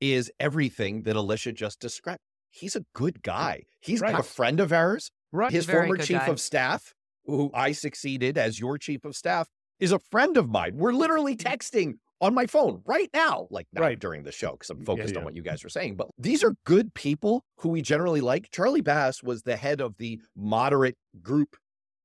is 0.00 0.30
everything 0.40 1.02
that 1.02 1.16
Alicia 1.16 1.52
just 1.52 1.80
described. 1.80 2.20
He's 2.50 2.76
a 2.76 2.84
good 2.94 3.22
guy. 3.22 3.62
He's 3.80 4.00
Right. 4.00 4.18
a 4.18 4.22
friend 4.22 4.60
of 4.60 4.72
ours. 4.72 5.10
Right. 5.32 5.50
His 5.52 5.66
Very 5.66 5.88
former 5.88 6.02
chief 6.02 6.18
guy. 6.18 6.26
of 6.26 6.40
staff, 6.40 6.94
who 7.24 7.50
I 7.54 7.72
succeeded 7.72 8.36
as 8.38 8.60
your 8.60 8.78
chief 8.78 9.04
of 9.04 9.16
staff, 9.16 9.48
is 9.80 9.92
a 9.92 9.98
friend 9.98 10.36
of 10.36 10.48
mine. 10.48 10.76
We're 10.76 10.92
literally 10.92 11.36
mm. 11.36 11.42
texting 11.42 11.94
on 12.20 12.32
my 12.34 12.46
phone 12.46 12.82
right 12.86 13.10
now, 13.12 13.48
like 13.50 13.66
not 13.72 13.82
Right. 13.82 13.98
during 13.98 14.22
the 14.22 14.30
show 14.32 14.52
because 14.52 14.70
I'm 14.70 14.78
Yeah, 14.78 14.84
focused 14.84 15.16
on 15.16 15.24
what 15.24 15.34
you 15.34 15.42
guys 15.42 15.64
are 15.64 15.68
saying. 15.68 15.96
But 15.96 16.08
these 16.16 16.44
are 16.44 16.54
good 16.64 16.94
people 16.94 17.44
who 17.58 17.70
we 17.70 17.82
generally 17.82 18.20
like. 18.20 18.50
Charlie 18.50 18.80
Bass 18.80 19.22
was 19.22 19.42
the 19.42 19.56
head 19.56 19.80
of 19.80 19.96
the 19.98 20.20
moderate 20.36 20.96
group 21.20 21.56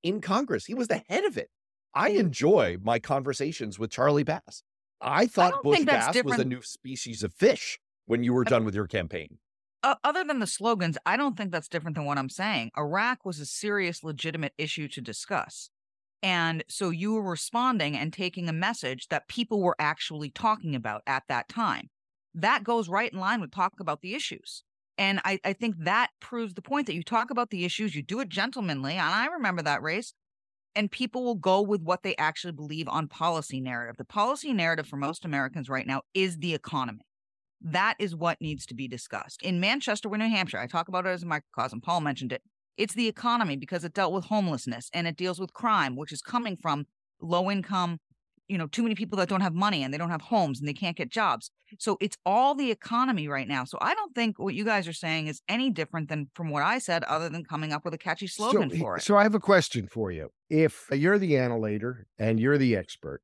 in 0.03 0.19
Congress. 0.21 0.65
He 0.65 0.73
was 0.73 0.87
the 0.87 1.03
head 1.07 1.25
of 1.25 1.37
it. 1.37 1.49
I 1.93 2.09
enjoy 2.09 2.77
my 2.81 2.99
conversations 2.99 3.79
with 3.79 3.91
Charlie 3.91 4.23
Bass. 4.23 4.63
I 5.01 5.25
thought 5.27 5.53
don't 5.53 5.63
Bush 5.63 5.85
Bass 5.85 6.23
was 6.23 6.39
a 6.39 6.45
new 6.45 6.61
species 6.61 7.23
of 7.23 7.33
fish 7.33 7.79
when 8.05 8.23
you 8.23 8.33
were 8.33 8.43
done 8.43 8.65
with 8.65 8.75
your 8.75 8.87
campaign. 8.87 9.39
uh, 9.83 9.95
other 10.03 10.23
than 10.23 10.39
the 10.39 10.47
slogans, 10.47 10.97
I 11.05 11.15
don't 11.17 11.37
think 11.37 11.51
that's 11.51 11.69
different 11.69 11.95
than 11.95 12.05
what 12.05 12.17
I'm 12.17 12.29
saying. 12.29 12.71
Iraq 12.77 13.25
was 13.25 13.39
a 13.39 13.45
serious, 13.45 14.03
legitimate 14.03 14.53
issue 14.57 14.87
to 14.89 15.01
discuss. 15.01 15.69
And 16.21 16.65
so 16.67 16.89
you 16.89 17.13
were 17.13 17.23
responding 17.23 17.95
and 17.95 18.11
taking 18.11 18.49
a 18.49 18.53
message 18.53 19.07
that 19.07 19.29
people 19.29 19.61
were 19.61 19.75
actually 19.79 20.29
talking 20.31 20.75
about 20.75 21.01
at 21.07 21.23
that 21.29 21.47
time. 21.47 21.89
That 22.33 22.63
goes 22.65 22.89
right 22.89 23.11
in 23.11 23.19
line 23.19 23.39
with 23.39 23.51
talk 23.51 23.73
about 23.79 24.01
the 24.01 24.13
issues. 24.15 24.63
And 24.97 25.21
I, 25.23 25.39
I 25.45 25.53
think 25.53 25.75
that 25.79 26.09
proves 26.19 26.55
the 26.55 26.61
point 26.61 26.87
that 26.87 26.95
you 26.95 27.03
talk 27.03 27.31
about 27.31 27.51
the 27.51 27.63
issues, 27.63 27.95
you 27.95 28.03
do 28.03 28.19
it 28.19 28.27
gentlemanly. 28.27 28.93
And 28.93 29.01
I 29.01 29.27
remember 29.27 29.61
that 29.61 29.81
race. 29.81 30.13
And 30.79 30.89
people 30.89 31.25
will 31.25 31.35
go 31.35 31.61
with 31.61 31.81
what 31.81 32.03
they 32.03 32.15
actually 32.15 32.53
believe 32.53 32.87
on 32.87 33.09
policy 33.09 33.59
narrative. 33.59 33.97
The 33.97 34.05
policy 34.05 34.53
narrative 34.53 34.87
for 34.87 34.95
most 34.95 35.25
Americans 35.25 35.67
right 35.67 35.85
now 35.85 36.03
is 36.13 36.37
the 36.37 36.53
economy. 36.53 37.01
That 37.59 37.95
is 37.99 38.15
what 38.15 38.39
needs 38.39 38.65
to 38.67 38.73
be 38.73 38.87
discussed. 38.87 39.41
In 39.41 39.59
Manchester, 39.59 40.07
New 40.07 40.29
Hampshire, 40.29 40.57
I 40.57 40.67
talk 40.67 40.87
about 40.87 41.05
it 41.05 41.09
as 41.09 41.23
a 41.23 41.25
microcosm. 41.25 41.81
Paul 41.81 41.99
mentioned 41.99 42.31
it. 42.31 42.43
It's 42.77 42.93
the 42.93 43.09
economy 43.09 43.57
because 43.57 43.83
it 43.83 43.93
dealt 43.93 44.13
with 44.13 44.23
homelessness 44.23 44.89
and 44.93 45.05
it 45.05 45.17
deals 45.17 45.37
with 45.37 45.51
crime, 45.51 45.97
which 45.97 46.13
is 46.13 46.21
coming 46.21 46.55
from 46.55 46.85
low 47.19 47.51
income, 47.51 47.99
you 48.49 48.57
know, 48.57 48.67
too 48.67 48.83
many 48.83 48.95
people 48.95 49.17
that 49.17 49.29
don't 49.29 49.41
have 49.41 49.53
money 49.53 49.83
and 49.83 49.93
they 49.93 49.97
don't 49.97 50.09
have 50.09 50.21
homes 50.21 50.59
and 50.59 50.67
they 50.67 50.73
can't 50.73 50.97
get 50.97 51.09
jobs. 51.09 51.51
So 51.77 51.97
it's 52.01 52.17
all 52.25 52.55
the 52.55 52.71
economy 52.71 53.27
right 53.27 53.47
now. 53.47 53.63
So 53.63 53.77
I 53.79 53.93
don't 53.93 54.13
think 54.13 54.39
what 54.39 54.55
you 54.55 54.65
guys 54.65 54.87
are 54.87 54.93
saying 54.93 55.27
is 55.27 55.41
any 55.47 55.69
different 55.69 56.09
than 56.09 56.29
from 56.33 56.49
what 56.49 56.63
I 56.63 56.79
said, 56.79 57.03
other 57.05 57.29
than 57.29 57.45
coming 57.45 57.71
up 57.71 57.85
with 57.85 57.93
a 57.93 57.97
catchy 57.97 58.27
slogan 58.27 58.69
so, 58.71 58.77
for 58.77 58.97
it. 58.97 59.03
So 59.03 59.15
I 59.15 59.23
have 59.23 59.35
a 59.35 59.39
question 59.39 59.87
for 59.87 60.11
you. 60.11 60.29
If 60.49 60.87
you're 60.91 61.19
the 61.19 61.35
annihilator 61.35 62.07
and 62.17 62.39
you're 62.39 62.57
the 62.57 62.75
expert, 62.75 63.21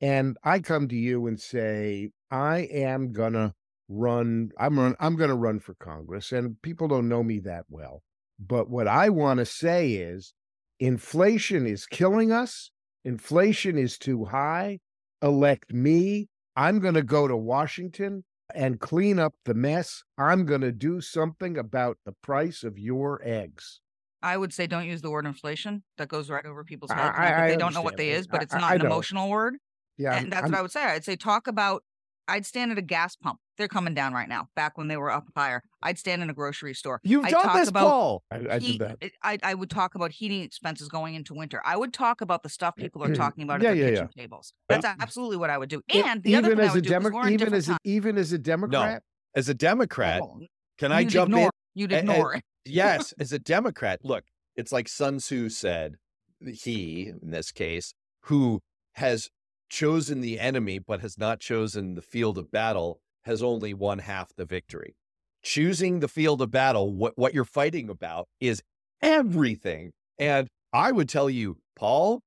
and 0.00 0.36
I 0.44 0.60
come 0.60 0.86
to 0.88 0.96
you 0.96 1.26
and 1.26 1.40
say, 1.40 2.10
I 2.30 2.68
am 2.70 3.12
gonna 3.12 3.54
run. 3.88 4.50
I'm 4.58 4.78
run. 4.78 4.94
I'm 5.00 5.16
going 5.16 5.30
to 5.30 5.36
run 5.36 5.60
for 5.60 5.74
Congress, 5.74 6.32
and 6.32 6.60
people 6.62 6.88
don't 6.88 7.08
know 7.08 7.22
me 7.22 7.40
that 7.40 7.64
well. 7.68 8.02
But 8.38 8.70
what 8.70 8.86
I 8.86 9.08
want 9.08 9.38
to 9.38 9.46
say 9.46 9.92
is, 9.92 10.34
inflation 10.78 11.66
is 11.66 11.86
killing 11.86 12.30
us. 12.30 12.70
Inflation 13.04 13.78
is 13.78 13.98
too 13.98 14.24
high. 14.24 14.78
Elect 15.22 15.72
me. 15.72 16.28
I'm 16.56 16.80
going 16.80 16.94
to 16.94 17.02
go 17.02 17.28
to 17.28 17.36
Washington 17.36 18.24
and 18.54 18.80
clean 18.80 19.18
up 19.18 19.34
the 19.44 19.54
mess. 19.54 20.02
I'm 20.16 20.44
going 20.44 20.62
to 20.62 20.72
do 20.72 21.00
something 21.00 21.56
about 21.58 21.98
the 22.04 22.12
price 22.22 22.64
of 22.64 22.78
your 22.78 23.20
eggs. 23.24 23.80
I 24.22 24.36
would 24.36 24.52
say 24.52 24.66
don't 24.66 24.86
use 24.86 25.00
the 25.00 25.10
word 25.10 25.26
inflation. 25.26 25.84
That 25.96 26.08
goes 26.08 26.28
right 26.28 26.44
over 26.44 26.64
people's 26.64 26.90
heads. 26.90 27.16
I, 27.16 27.26
I, 27.26 27.44
I 27.44 27.48
they 27.50 27.56
don't 27.56 27.74
know 27.74 27.82
what 27.82 27.96
they 27.96 28.10
is, 28.10 28.26
but 28.26 28.42
it's 28.42 28.54
not 28.54 28.74
an 28.74 28.86
emotional 28.86 29.28
word. 29.28 29.56
Yeah, 29.96 30.16
and 30.16 30.32
that's 30.32 30.44
I'm, 30.44 30.50
what 30.50 30.58
I 30.58 30.62
would 30.62 30.72
say. 30.72 30.82
I'd 30.82 31.04
say 31.04 31.16
talk 31.16 31.46
about. 31.46 31.84
I'd 32.28 32.46
stand 32.46 32.70
at 32.70 32.78
a 32.78 32.82
gas 32.82 33.16
pump. 33.16 33.40
They're 33.56 33.68
coming 33.68 33.94
down 33.94 34.12
right 34.12 34.28
now. 34.28 34.48
Back 34.54 34.78
when 34.78 34.86
they 34.88 34.96
were 34.96 35.10
up 35.10 35.26
higher, 35.34 35.62
I'd 35.82 35.98
stand 35.98 36.22
in 36.22 36.30
a 36.30 36.34
grocery 36.34 36.74
store. 36.74 37.00
You've 37.02 37.24
I'd 37.24 37.30
done 37.32 37.56
this, 37.56 37.68
about 37.68 37.88
Paul. 37.88 38.22
I, 38.30 38.36
I 38.50 38.58
heat, 38.58 38.78
did 38.78 38.98
that. 39.00 39.10
I, 39.22 39.38
I 39.42 39.54
would 39.54 39.70
talk 39.70 39.94
about 39.94 40.12
heating 40.12 40.42
expenses 40.42 40.88
going 40.88 41.14
into 41.14 41.34
winter. 41.34 41.60
I 41.64 41.76
would 41.76 41.92
talk 41.92 42.20
about 42.20 42.42
the 42.42 42.48
stuff 42.48 42.76
people 42.76 43.02
are 43.02 43.14
talking 43.14 43.44
about 43.44 43.62
yeah, 43.62 43.70
at 43.70 43.76
their 43.76 43.84
yeah, 43.84 43.90
kitchen 43.90 44.10
yeah. 44.14 44.22
tables. 44.22 44.52
That's 44.68 44.84
absolutely 44.84 45.38
what 45.38 45.50
I 45.50 45.58
would 45.58 45.70
do. 45.70 45.82
And 45.92 46.22
the 46.22 46.30
even 46.30 46.44
other 46.44 46.54
thing 46.54 46.64
as 46.64 46.70
I 46.70 46.74
would 46.74 46.86
a 46.86 46.88
Democrat, 46.88 47.32
even 47.32 47.54
as 47.54 47.68
a, 47.68 47.78
even 47.82 48.18
as 48.18 48.32
a 48.32 48.38
Democrat, 48.38 49.02
no. 49.02 49.38
as 49.38 49.48
a 49.48 49.54
Democrat, 49.54 50.20
oh, 50.22 50.40
can 50.78 50.92
I 50.92 51.04
jump 51.04 51.30
ignore, 51.30 51.44
in? 51.46 51.50
You'd 51.74 51.92
ignore 51.92 52.34
it. 52.34 52.42
yes, 52.64 53.14
as 53.18 53.32
a 53.32 53.38
Democrat, 53.38 54.00
look, 54.04 54.24
it's 54.54 54.70
like 54.70 54.88
Sun 54.88 55.18
Tzu 55.18 55.48
said, 55.48 55.96
he, 56.40 57.12
in 57.22 57.30
this 57.30 57.50
case, 57.50 57.94
who 58.24 58.60
has 58.94 59.30
chosen 59.68 60.20
the 60.20 60.38
enemy 60.38 60.78
but 60.78 61.00
has 61.00 61.18
not 61.18 61.40
chosen 61.40 61.94
the 61.94 62.02
field 62.02 62.38
of 62.38 62.50
battle, 62.50 63.00
has 63.22 63.42
only 63.42 63.74
won 63.74 63.98
half 63.98 64.34
the 64.36 64.44
victory. 64.44 64.96
Choosing 65.42 66.00
the 66.00 66.08
field 66.08 66.42
of 66.42 66.50
battle, 66.50 66.92
what, 66.92 67.16
what 67.16 67.34
you're 67.34 67.44
fighting 67.44 67.88
about 67.88 68.28
is 68.40 68.62
everything. 69.02 69.92
And 70.18 70.48
I 70.72 70.92
would 70.92 71.08
tell 71.08 71.30
you, 71.30 71.58
Paul, 71.76 72.22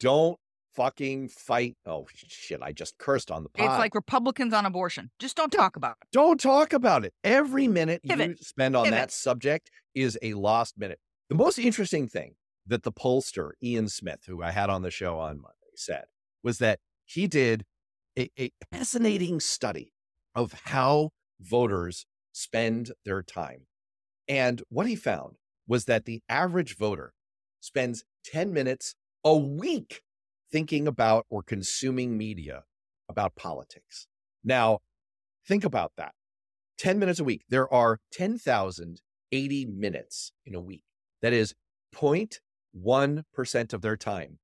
don't 0.00 0.36
fucking 0.74 1.28
fight. 1.28 1.76
Oh 1.86 2.06
shit! 2.14 2.60
I 2.62 2.72
just 2.72 2.98
cursed 2.98 3.30
on 3.30 3.42
the 3.42 3.48
pod. 3.50 3.66
It's 3.66 3.78
like 3.78 3.94
Republicans 3.94 4.52
on 4.52 4.66
abortion. 4.66 5.10
Just 5.18 5.36
don't 5.36 5.52
talk 5.52 5.76
about 5.76 5.96
it. 6.02 6.08
Don't 6.12 6.40
talk 6.40 6.72
about 6.72 7.04
it. 7.04 7.12
Every 7.22 7.68
minute 7.68 8.00
you 8.02 8.36
spend 8.40 8.76
on 8.76 8.90
that 8.90 9.12
subject 9.12 9.70
is 9.94 10.18
a 10.22 10.34
lost 10.34 10.78
minute. 10.78 10.98
The 11.28 11.36
most 11.36 11.58
interesting 11.58 12.08
thing 12.08 12.34
that 12.66 12.82
the 12.82 12.92
pollster, 12.92 13.50
Ian 13.62 13.88
Smith, 13.88 14.20
who 14.26 14.42
I 14.42 14.50
had 14.50 14.70
on 14.70 14.82
the 14.82 14.90
show 14.90 15.18
on 15.18 15.36
Monday, 15.36 15.54
said 15.76 16.04
was 16.42 16.58
that 16.58 16.78
he 17.04 17.26
did 17.26 17.64
a, 18.18 18.30
a 18.38 18.50
fascinating 18.72 19.40
study 19.40 19.92
of 20.34 20.52
how 20.64 21.10
voters 21.40 22.06
spend 22.32 22.92
their 23.04 23.22
time. 23.22 23.66
And 24.28 24.62
what 24.68 24.86
he 24.86 24.96
found 24.96 25.36
was 25.66 25.86
that 25.86 26.04
the 26.04 26.20
average 26.28 26.76
voter 26.76 27.12
spends 27.60 28.04
10 28.26 28.52
minutes 28.52 28.94
a 29.24 29.36
week 29.36 30.02
thinking 30.50 30.86
about 30.86 31.26
or 31.30 31.42
consuming 31.42 32.16
media 32.16 32.64
about 33.08 33.36
politics. 33.36 34.06
Now, 34.44 34.78
think 35.46 35.64
about 35.64 35.92
that 35.96 36.12
10 36.78 36.98
minutes 36.98 37.20
a 37.20 37.24
week. 37.24 37.42
There 37.48 37.72
are 37.72 37.98
10,080 38.12 39.66
minutes 39.66 40.32
in 40.46 40.54
a 40.54 40.60
week. 40.60 40.84
That 41.22 41.32
is 41.32 41.54
0.1% 41.94 43.72
of 43.72 43.82
their 43.82 43.96
time. 43.96 44.38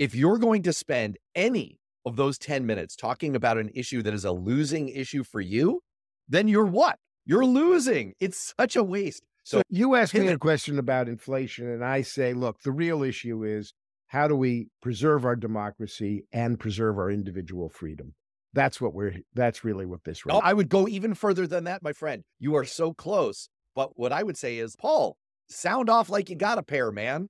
If 0.00 0.14
you're 0.14 0.38
going 0.38 0.62
to 0.62 0.72
spend 0.72 1.18
any 1.34 1.78
of 2.06 2.16
those 2.16 2.38
10 2.38 2.64
minutes 2.64 2.96
talking 2.96 3.36
about 3.36 3.58
an 3.58 3.70
issue 3.74 4.00
that 4.02 4.14
is 4.14 4.24
a 4.24 4.32
losing 4.32 4.88
issue 4.88 5.22
for 5.22 5.42
you, 5.42 5.82
then 6.26 6.48
you're 6.48 6.64
what? 6.64 6.96
You're 7.26 7.44
losing. 7.44 8.14
It's 8.18 8.54
such 8.58 8.76
a 8.76 8.82
waste. 8.82 9.22
So, 9.44 9.58
so 9.58 9.62
you 9.68 9.96
ask 9.96 10.14
me 10.14 10.26
a 10.28 10.38
question 10.38 10.78
about 10.78 11.06
inflation, 11.06 11.68
and 11.68 11.84
I 11.84 12.00
say, 12.00 12.32
look, 12.32 12.62
the 12.62 12.72
real 12.72 13.02
issue 13.02 13.44
is 13.44 13.74
how 14.06 14.26
do 14.26 14.34
we 14.34 14.68
preserve 14.80 15.26
our 15.26 15.36
democracy 15.36 16.24
and 16.32 16.58
preserve 16.58 16.96
our 16.96 17.10
individual 17.10 17.68
freedom? 17.68 18.14
That's 18.54 18.80
what 18.80 18.94
we're, 18.94 19.16
that's 19.34 19.64
really 19.64 19.84
what 19.84 20.04
this 20.04 20.22
oh, 20.26 20.38
is. 20.38 20.40
I 20.42 20.54
would 20.54 20.70
go 20.70 20.88
even 20.88 21.12
further 21.12 21.46
than 21.46 21.64
that, 21.64 21.82
my 21.82 21.92
friend. 21.92 22.24
You 22.38 22.56
are 22.56 22.64
so 22.64 22.94
close. 22.94 23.50
But 23.74 23.98
what 23.98 24.12
I 24.12 24.22
would 24.22 24.38
say 24.38 24.56
is, 24.56 24.76
Paul, 24.76 25.18
sound 25.50 25.90
off 25.90 26.08
like 26.08 26.30
you 26.30 26.36
got 26.36 26.56
a 26.56 26.62
pair, 26.62 26.90
man. 26.90 27.28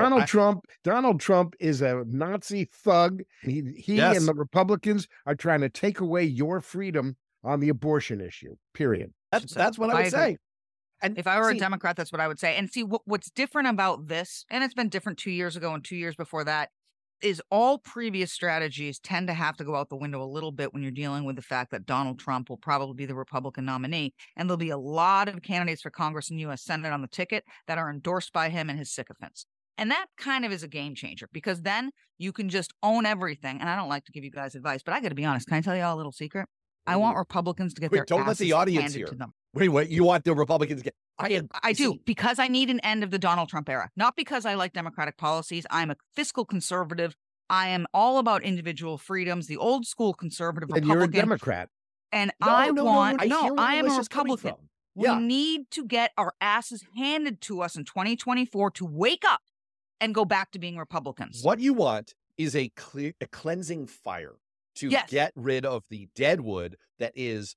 Donald 0.00 0.22
I, 0.22 0.26
Trump, 0.26 0.64
Donald 0.84 1.20
Trump 1.20 1.54
is 1.60 1.82
a 1.82 2.04
Nazi 2.06 2.68
thug. 2.72 3.22
He, 3.42 3.62
he 3.76 3.96
yes. 3.96 4.16
and 4.16 4.28
the 4.28 4.34
Republicans 4.34 5.08
are 5.26 5.34
trying 5.34 5.60
to 5.60 5.68
take 5.68 6.00
away 6.00 6.24
your 6.24 6.60
freedom 6.60 7.16
on 7.44 7.60
the 7.60 7.68
abortion 7.68 8.20
issue. 8.20 8.56
Period. 8.74 9.12
That's 9.32 9.52
that's 9.52 9.78
what 9.78 9.90
I 9.90 9.94
would 9.94 10.06
I 10.06 10.08
say. 10.08 10.36
And 11.02 11.18
if 11.18 11.26
I 11.26 11.38
were 11.38 11.50
see, 11.50 11.58
a 11.58 11.60
Democrat, 11.60 11.96
that's 11.96 12.10
what 12.10 12.20
I 12.20 12.28
would 12.28 12.38
say. 12.38 12.56
And 12.56 12.70
see 12.70 12.82
what, 12.82 13.02
what's 13.04 13.30
different 13.30 13.68
about 13.68 14.08
this, 14.08 14.44
and 14.50 14.64
it's 14.64 14.74
been 14.74 14.88
different 14.88 15.18
two 15.18 15.30
years 15.30 15.56
ago 15.56 15.74
and 15.74 15.84
two 15.84 15.96
years 15.96 16.16
before 16.16 16.44
that, 16.44 16.70
is 17.22 17.42
all 17.50 17.78
previous 17.78 18.32
strategies 18.32 18.98
tend 18.98 19.26
to 19.26 19.34
have 19.34 19.56
to 19.56 19.64
go 19.64 19.74
out 19.74 19.88
the 19.88 19.96
window 19.96 20.22
a 20.22 20.26
little 20.26 20.52
bit 20.52 20.72
when 20.72 20.82
you're 20.82 20.92
dealing 20.92 21.24
with 21.24 21.36
the 21.36 21.42
fact 21.42 21.70
that 21.70 21.86
Donald 21.86 22.18
Trump 22.18 22.48
will 22.50 22.58
probably 22.58 22.94
be 22.94 23.06
the 23.06 23.14
Republican 23.14 23.64
nominee. 23.64 24.14
And 24.36 24.48
there'll 24.48 24.58
be 24.58 24.70
a 24.70 24.78
lot 24.78 25.28
of 25.28 25.42
candidates 25.42 25.82
for 25.82 25.90
Congress 25.90 26.30
and 26.30 26.40
U.S. 26.40 26.62
Senate 26.62 26.92
on 26.92 27.02
the 27.02 27.08
ticket 27.08 27.44
that 27.66 27.78
are 27.78 27.90
endorsed 27.90 28.32
by 28.32 28.50
him 28.50 28.68
and 28.68 28.78
his 28.78 28.92
sycophants. 28.92 29.46
And 29.78 29.90
that 29.90 30.06
kind 30.16 30.44
of 30.44 30.52
is 30.52 30.62
a 30.62 30.68
game 30.68 30.94
changer 30.94 31.28
because 31.32 31.62
then 31.62 31.90
you 32.18 32.32
can 32.32 32.48
just 32.48 32.72
own 32.82 33.04
everything. 33.04 33.60
And 33.60 33.68
I 33.68 33.76
don't 33.76 33.88
like 33.88 34.04
to 34.06 34.12
give 34.12 34.24
you 34.24 34.30
guys 34.30 34.54
advice, 34.54 34.82
but 34.82 34.94
I 34.94 35.00
got 35.00 35.10
to 35.10 35.14
be 35.14 35.24
honest. 35.24 35.46
Can 35.46 35.56
I 35.56 35.60
tell 35.60 35.76
you 35.76 35.82
all 35.82 35.94
a 35.94 35.98
little 35.98 36.12
secret? 36.12 36.48
I 36.86 36.96
want 36.96 37.14
mm-hmm. 37.14 37.20
Republicans 37.20 37.74
to 37.74 37.80
get 37.80 37.90
Wait, 37.90 37.98
their 37.98 38.04
don't 38.04 38.26
let 38.26 38.38
the 38.38 38.52
audience 38.52 38.94
hear. 38.94 39.06
to 39.06 39.14
them. 39.14 39.32
Wait, 39.52 39.68
wait, 39.68 39.88
you 39.90 40.04
want 40.04 40.24
the 40.24 40.34
Republicans 40.34 40.80
to 40.80 40.84
get? 40.84 40.94
I 41.18 41.42
I 41.62 41.72
do 41.72 41.96
because 42.04 42.38
I 42.38 42.46
need 42.46 42.68
an 42.68 42.78
end 42.80 43.02
of 43.02 43.10
the 43.10 43.18
Donald 43.18 43.48
Trump 43.48 43.68
era, 43.70 43.88
not 43.96 44.16
because 44.16 44.44
I 44.44 44.54
like 44.54 44.74
Democratic 44.74 45.16
policies. 45.16 45.66
I'm 45.70 45.90
a 45.90 45.96
fiscal 46.14 46.44
conservative 46.44 47.16
I 47.48 47.68
am 47.68 47.86
all 47.94 48.18
about 48.18 48.42
individual 48.42 48.98
freedoms, 48.98 49.46
the 49.46 49.56
old 49.56 49.86
school 49.86 50.14
conservative 50.14 50.68
and 50.68 50.76
Republican. 50.76 51.00
You're 51.00 51.08
a 51.08 51.24
Democrat. 51.24 51.68
And 52.12 52.32
no, 52.40 52.48
I 52.48 52.70
no, 52.70 52.84
want, 52.84 53.26
no, 53.26 53.48
no, 53.48 53.56
I, 53.56 53.72
I 53.72 53.74
am 53.76 53.90
a 53.90 53.96
Republican. 53.96 54.54
Yeah. 54.94 55.18
We 55.18 55.24
need 55.24 55.70
to 55.72 55.84
get 55.84 56.12
our 56.16 56.32
asses 56.40 56.84
handed 56.96 57.40
to 57.42 57.60
us 57.60 57.76
in 57.76 57.84
2024 57.84 58.70
to 58.72 58.86
wake 58.86 59.24
up 59.26 59.42
and 60.00 60.14
go 60.14 60.24
back 60.24 60.50
to 60.52 60.58
being 60.58 60.76
Republicans. 60.76 61.42
What 61.42 61.60
you 61.60 61.74
want 61.74 62.14
is 62.38 62.54
a, 62.54 62.68
clear, 62.70 63.12
a 63.20 63.26
cleansing 63.26 63.86
fire 63.86 64.36
to 64.76 64.88
yes. 64.88 65.10
get 65.10 65.32
rid 65.34 65.64
of 65.64 65.84
the 65.90 66.08
dead 66.14 66.40
wood 66.40 66.76
that 66.98 67.12
is 67.14 67.56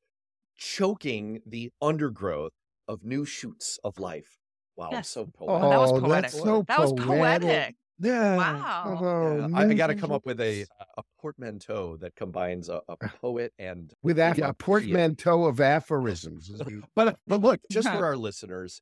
choking 0.57 1.41
the 1.45 1.71
undergrowth 1.81 2.53
of 2.87 3.03
new 3.03 3.25
shoots 3.25 3.79
of 3.83 3.99
life. 3.99 4.39
Wow, 4.75 4.89
yes. 4.91 5.09
so 5.09 5.21
oh, 5.21 5.45
poetic. 5.45 5.63
Oh, 5.63 5.69
that 5.69 5.79
was 5.79 6.01
poetic. 6.01 6.29
So 6.31 6.65
that 6.67 6.79
was 6.79 6.93
poetic. 6.93 7.75
Yeah. 7.99 8.37
Wow. 8.37 8.97
Oh, 9.01 9.47
yeah. 9.49 9.57
I, 9.57 9.65
I 9.67 9.73
got 9.73 9.87
to 9.87 9.95
come 9.95 10.11
up 10.11 10.25
with 10.25 10.39
a 10.39 10.65
a 10.97 11.03
portmanteau 11.19 11.97
that 11.97 12.15
combines 12.15 12.69
a, 12.69 12.81
a 12.87 12.95
ah. 13.01 13.13
poet 13.21 13.53
and 13.59 13.93
with 14.01 14.19
af- 14.19 14.39
a 14.39 14.53
portmanteau 14.53 15.45
of 15.45 15.59
aphorisms. 15.59 16.49
but 16.95 17.19
but 17.27 17.41
look, 17.41 17.59
just 17.69 17.89
for 17.91 18.05
our 18.05 18.15
listeners, 18.15 18.81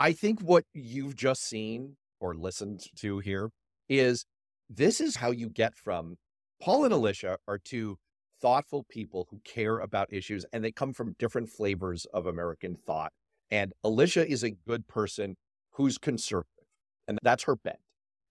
I 0.00 0.12
think 0.12 0.40
what 0.40 0.64
you've 0.72 1.14
just 1.14 1.42
seen 1.44 1.96
or 2.24 2.34
listened 2.34 2.80
to 2.96 3.18
here 3.18 3.50
is 3.86 4.24
this 4.70 4.98
is 4.98 5.16
how 5.16 5.30
you 5.30 5.50
get 5.50 5.76
from 5.76 6.16
Paul 6.60 6.84
and 6.84 6.94
Alicia 6.94 7.36
are 7.46 7.58
two 7.58 7.98
thoughtful 8.40 8.86
people 8.88 9.26
who 9.30 9.40
care 9.44 9.78
about 9.78 10.10
issues 10.10 10.46
and 10.50 10.64
they 10.64 10.72
come 10.72 10.94
from 10.94 11.16
different 11.18 11.50
flavors 11.50 12.06
of 12.14 12.26
American 12.26 12.76
thought. 12.76 13.12
And 13.50 13.74
Alicia 13.84 14.26
is 14.26 14.42
a 14.42 14.52
good 14.66 14.88
person 14.88 15.36
who's 15.72 15.98
conservative, 15.98 16.64
and 17.06 17.18
that's 17.22 17.44
her 17.44 17.56
bent. 17.56 17.76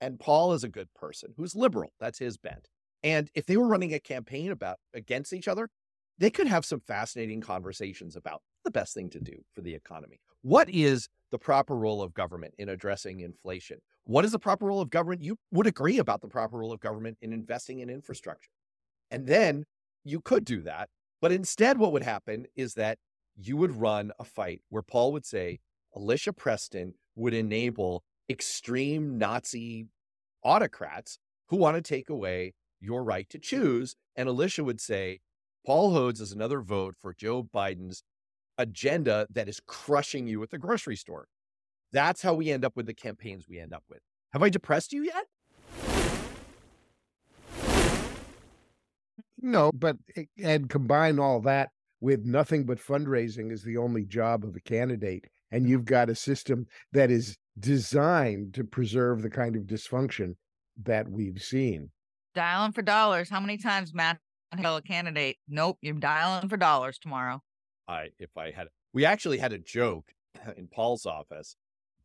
And 0.01 0.19
Paul 0.19 0.53
is 0.53 0.63
a 0.63 0.69
good 0.69 0.91
person 0.95 1.33
who's 1.37 1.55
liberal. 1.55 1.93
That's 1.99 2.17
his 2.17 2.35
bent. 2.35 2.69
And 3.03 3.29
if 3.35 3.45
they 3.45 3.57
were 3.57 3.67
running 3.67 3.93
a 3.93 3.99
campaign 3.99 4.49
about 4.49 4.77
against 4.95 5.33
each 5.33 5.47
other, 5.47 5.69
they 6.17 6.31
could 6.31 6.47
have 6.47 6.65
some 6.65 6.79
fascinating 6.79 7.41
conversations 7.41 8.15
about 8.15 8.41
the 8.65 8.71
best 8.71 8.95
thing 8.95 9.11
to 9.11 9.19
do 9.19 9.43
for 9.53 9.61
the 9.61 9.75
economy. 9.75 10.19
What 10.43 10.69
is 10.69 11.07
the 11.31 11.39
proper 11.39 11.73
role 11.73 12.01
of 12.01 12.13
government 12.13 12.53
in 12.57 12.67
addressing 12.67 13.21
inflation? 13.21 13.79
What 14.03 14.25
is 14.25 14.33
the 14.33 14.39
proper 14.39 14.65
role 14.65 14.81
of 14.81 14.89
government? 14.89 15.23
You 15.23 15.37
would 15.51 15.67
agree 15.67 15.99
about 15.99 16.21
the 16.21 16.27
proper 16.27 16.57
role 16.57 16.73
of 16.73 16.81
government 16.81 17.17
in 17.21 17.31
investing 17.31 17.79
in 17.79 17.89
infrastructure. 17.89 18.51
And 19.09 19.25
then 19.25 19.63
you 20.03 20.19
could 20.19 20.43
do 20.43 20.61
that. 20.63 20.89
But 21.21 21.31
instead, 21.31 21.77
what 21.77 21.93
would 21.93 22.03
happen 22.03 22.45
is 22.57 22.73
that 22.73 22.97
you 23.37 23.55
would 23.55 23.79
run 23.79 24.11
a 24.19 24.25
fight 24.25 24.61
where 24.67 24.83
Paul 24.83 25.13
would 25.13 25.25
say, 25.25 25.59
Alicia 25.95 26.33
Preston 26.33 26.95
would 27.15 27.33
enable 27.33 28.03
extreme 28.29 29.17
Nazi 29.17 29.87
autocrats 30.43 31.19
who 31.47 31.55
want 31.55 31.77
to 31.77 31.81
take 31.81 32.09
away 32.09 32.53
your 32.81 33.01
right 33.01 33.29
to 33.29 33.39
choose. 33.39 33.95
And 34.17 34.27
Alicia 34.27 34.65
would 34.65 34.81
say, 34.81 35.21
Paul 35.65 35.93
Hodes 35.93 36.19
is 36.19 36.33
another 36.33 36.59
vote 36.59 36.95
for 37.01 37.13
Joe 37.13 37.43
Biden's 37.43 38.03
agenda 38.57 39.27
that 39.31 39.47
is 39.47 39.59
crushing 39.65 40.27
you 40.27 40.41
at 40.43 40.49
the 40.49 40.57
grocery 40.57 40.95
store. 40.95 41.27
That's 41.91 42.21
how 42.21 42.33
we 42.33 42.49
end 42.49 42.65
up 42.65 42.75
with 42.75 42.85
the 42.85 42.93
campaigns 42.93 43.45
we 43.47 43.59
end 43.59 43.73
up 43.73 43.83
with. 43.89 43.99
Have 44.31 44.43
I 44.43 44.49
depressed 44.49 44.93
you 44.93 45.03
yet? 45.03 45.25
No, 49.39 49.71
but 49.73 49.97
and 50.41 50.69
combine 50.69 51.19
all 51.19 51.41
that 51.41 51.69
with 51.99 52.25
nothing 52.25 52.65
but 52.65 52.79
fundraising 52.79 53.51
is 53.51 53.63
the 53.63 53.77
only 53.77 54.05
job 54.05 54.43
of 54.43 54.55
a 54.55 54.59
candidate, 54.61 55.25
and 55.51 55.67
you've 55.67 55.85
got 55.85 56.09
a 56.09 56.15
system 56.15 56.65
that 56.93 57.11
is 57.11 57.37
designed 57.59 58.53
to 58.53 58.63
preserve 58.63 59.21
the 59.21 59.29
kind 59.29 59.55
of 59.55 59.63
dysfunction 59.63 60.35
that 60.81 61.09
we've 61.09 61.41
seen. 61.41 61.91
Dialing 62.33 62.71
for 62.71 62.81
dollars. 62.81 63.29
How 63.29 63.39
many 63.39 63.57
times, 63.57 63.93
Matt, 63.93 64.17
tell 64.59 64.77
a 64.77 64.81
candidate, 64.81 65.37
nope, 65.47 65.77
you're 65.81 65.93
dialing 65.93 66.49
for 66.49 66.57
dollars 66.57 66.97
tomorrow? 66.97 67.41
I, 67.87 68.09
if 68.19 68.37
I 68.37 68.51
had, 68.51 68.67
we 68.93 69.05
actually 69.05 69.37
had 69.37 69.53
a 69.53 69.57
joke 69.57 70.13
in 70.57 70.67
Paul's 70.67 71.05
office. 71.05 71.55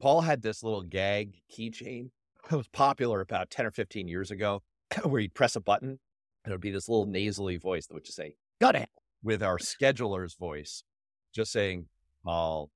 Paul 0.01 0.23
had 0.23 0.43
this 0.43 0.63
little 0.63 0.83
gag 0.83 1.41
keychain. 1.51 2.11
that 2.51 2.57
was 2.57 2.69
popular 2.69 3.21
about 3.21 3.51
10 3.51 3.67
or 3.67 3.71
15 3.71 4.09
years 4.09 4.31
ago, 4.31 4.63
where 5.03 5.21
you'd 5.21 5.35
press 5.35 5.57
a 5.57 5.61
button 5.61 5.99
and 6.45 6.53
it 6.53 6.55
would 6.55 6.61
be 6.61 6.71
this 6.71 6.89
little 6.89 7.07
nasally 7.07 7.57
voice 7.57 7.87
that 7.87 7.95
would 7.95 8.05
just 8.05 8.17
say, 8.17 8.37
go 8.61 8.73
to 8.73 8.79
hell, 8.79 8.87
with 9.23 9.43
our 9.43 9.59
scheduler's 9.59 10.35
voice, 10.35 10.83
just 11.35 11.53
saying, 11.53 11.87
Paul, 12.25 12.71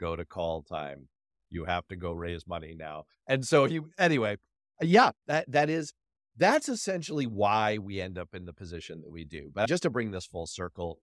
go 0.00 0.16
to 0.16 0.24
call 0.24 0.62
time. 0.62 1.08
You 1.50 1.66
have 1.66 1.86
to 1.88 1.96
go 1.96 2.12
raise 2.12 2.46
money 2.46 2.74
now. 2.76 3.04
And 3.28 3.46
so 3.46 3.66
he, 3.66 3.80
anyway, 3.98 4.38
yeah, 4.80 5.10
that, 5.26 5.50
that 5.52 5.70
is, 5.70 5.92
that's 6.36 6.68
essentially 6.68 7.26
why 7.26 7.78
we 7.78 8.00
end 8.00 8.18
up 8.18 8.30
in 8.34 8.46
the 8.46 8.52
position 8.52 9.02
that 9.02 9.10
we 9.12 9.24
do. 9.24 9.50
But 9.54 9.68
just 9.68 9.82
to 9.84 9.90
bring 9.90 10.10
this 10.10 10.26
full 10.26 10.46
circle, 10.46 10.98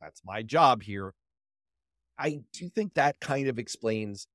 that's 0.00 0.22
my 0.24 0.42
job 0.42 0.82
here, 0.82 1.14
I 2.18 2.40
do 2.52 2.68
think 2.68 2.94
that 2.94 3.20
kind 3.20 3.48
of 3.48 3.58
explains 3.58 4.26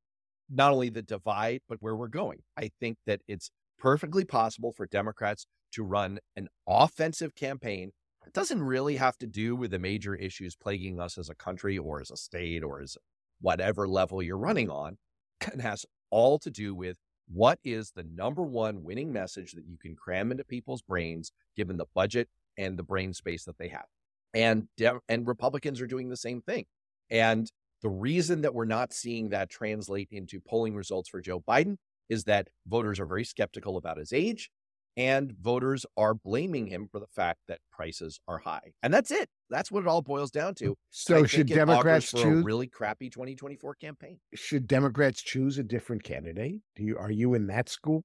not 0.50 0.72
only 0.72 0.90
the 0.90 1.02
divide, 1.02 1.62
but 1.68 1.78
where 1.82 1.96
we're 1.96 2.08
going. 2.08 2.40
I 2.58 2.72
think 2.80 2.98
that 3.06 3.22
it's 3.28 3.52
perfectly 3.78 4.26
possible 4.26 4.72
for 4.72 4.86
Democrats 4.88 5.46
to 5.74 5.84
run 5.84 6.20
an 6.36 6.48
offensive 6.68 7.36
campaign 7.36 7.92
it 8.28 8.34
doesn't 8.34 8.62
really 8.62 8.98
have 8.98 9.18
to 9.20 9.26
do 9.26 9.56
with 9.56 9.72
the 9.72 9.80
major 9.80 10.14
issues 10.14 10.54
plaguing 10.54 11.00
us 11.00 11.18
as 11.18 11.30
a 11.30 11.36
country 11.36 11.78
or 11.78 12.02
as 12.02 12.12
a 12.12 12.18
state 12.18 12.62
or 12.62 12.82
as 12.82 12.98
whatever 13.40 13.88
level 13.88 14.22
you're 14.22 14.38
running 14.38 14.70
on. 14.70 14.98
It 15.54 15.62
has 15.62 15.86
all 16.10 16.38
to 16.40 16.52
do 16.52 16.76
with 16.76 16.98
what 17.30 17.60
is 17.64 17.92
the 17.92 18.04
number 18.04 18.44
one 18.44 18.84
winning 18.84 19.14
message 19.14 19.54
that 19.54 19.66
you 19.66 19.78
can 19.78 19.96
cram 19.96 20.32
into 20.32 20.44
people's 20.44 20.82
brains 20.82 21.32
given 21.56 21.78
the 21.78 21.86
budget 21.96 22.28
and 22.58 22.78
the 22.78 22.84
brain 22.84 23.14
space 23.14 23.46
that 23.46 23.58
they 23.58 23.70
have. 23.70 23.86
And 24.34 24.68
and 25.08 25.28
Republicans 25.28 25.82
are 25.82 25.88
doing 25.88 26.10
the 26.10 26.18
same 26.18 26.42
thing. 26.42 26.66
And 27.10 27.50
the 27.82 27.90
reason 27.90 28.42
that 28.42 28.54
we're 28.54 28.66
not 28.66 28.94
seeing 28.94 29.30
that 29.30 29.50
translate 29.50 30.10
into 30.12 30.40
polling 30.40 30.76
results 30.76 31.10
for 31.10 31.22
Joe 31.22 31.44
Biden 31.48 31.78
is 32.10 32.24
that 32.26 32.48
voters 32.68 33.00
are 33.00 33.06
very 33.06 33.24
skeptical 33.24 33.78
about 33.78 33.98
his 33.98 34.14
age 34.14 34.50
and 34.98 35.32
voters 35.40 35.86
are 35.96 36.16
blaming 36.16 36.66
him 36.66 36.88
for 36.92 37.00
the 37.00 37.08
fact 37.08 37.40
that 37.48 37.60
prices 37.72 38.20
are 38.28 38.40
high. 38.40 38.74
And 38.82 38.92
that's 38.92 39.12
it. 39.12 39.30
That's 39.50 39.72
what 39.72 39.82
it 39.82 39.88
all 39.88 40.02
boils 40.02 40.32
down 40.32 40.56
to. 40.56 40.76
So 40.90 41.26
should 41.26 41.48
Democrats 41.48 42.12
choose 42.12 42.24
a 42.24 42.44
really 42.44 42.68
crappy 42.68 43.10
2024 43.12 43.76
campaign? 43.76 44.20
Should 44.34 44.68
Democrats 44.68 45.22
choose 45.22 45.60
a 45.60 45.64
different 45.64 46.04
candidate? 46.04 46.56
Do 46.76 46.84
you 46.84 46.98
are 46.98 47.12
you 47.12 47.36
in 47.36 47.48
that 47.48 47.70
school? 47.70 48.04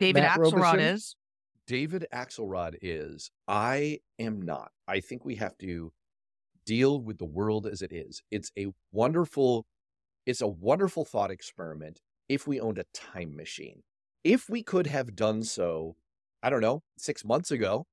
David 0.00 0.24
Matt 0.24 0.38
Axelrod 0.38 0.52
Robison? 0.52 0.80
is. 0.80 1.16
David 1.66 2.06
Axelrod 2.12 2.76
is. 2.80 3.30
I 3.48 4.00
am 4.18 4.42
not. 4.42 4.70
I 4.86 5.00
think 5.00 5.24
we 5.24 5.36
have 5.36 5.58
to 5.58 5.92
deal 6.64 7.00
with 7.00 7.18
the 7.18 7.24
world 7.24 7.66
as 7.66 7.82
it 7.82 7.92
is. 7.92 8.22
It's 8.30 8.50
a 8.58 8.68
wonderful 8.92 9.66
it's 10.26 10.40
a 10.40 10.48
wonderful 10.48 11.04
thought 11.04 11.30
experiment 11.30 12.00
if 12.28 12.48
we 12.48 12.60
owned 12.60 12.78
a 12.78 12.84
time 12.92 13.36
machine. 13.36 13.82
If 14.24 14.48
we 14.48 14.62
could 14.62 14.88
have 14.88 15.14
done 15.14 15.44
so 15.44 15.96
I 16.42 16.50
don't 16.50 16.60
know, 16.60 16.82
six 16.98 17.24
months 17.24 17.50
ago, 17.50 17.86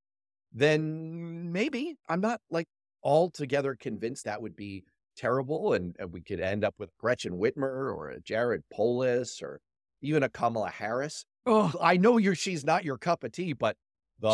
then 0.52 1.52
maybe 1.52 1.96
I'm 2.08 2.22
not 2.22 2.42
like 2.52 2.68
altogether 3.04 3.76
convinced 3.80 4.26
that 4.26 4.42
would 4.42 4.56
be 4.56 4.84
terrible. 5.18 5.74
And, 5.74 5.96
and 6.00 6.12
we 6.12 6.22
could 6.22 6.40
end 6.40 6.64
up 6.64 6.76
with 6.78 6.96
Gretchen 7.00 7.34
Whitmer 7.34 7.94
or 7.96 8.10
a 8.10 8.22
Jared 8.22 8.64
Polis 8.72 9.42
or 9.42 9.60
even 10.04 10.24
a 10.24 10.30
Kamala 10.30 10.70
Harris. 10.70 11.26
Oh, 11.46 11.74
I 11.82 11.98
know 11.98 12.18
you're 12.18 12.36
she's 12.36 12.64
not 12.64 12.86
your 12.86 12.98
cup 12.98 13.24
of 13.24 13.32
tea, 13.32 13.54
but 13.54 13.76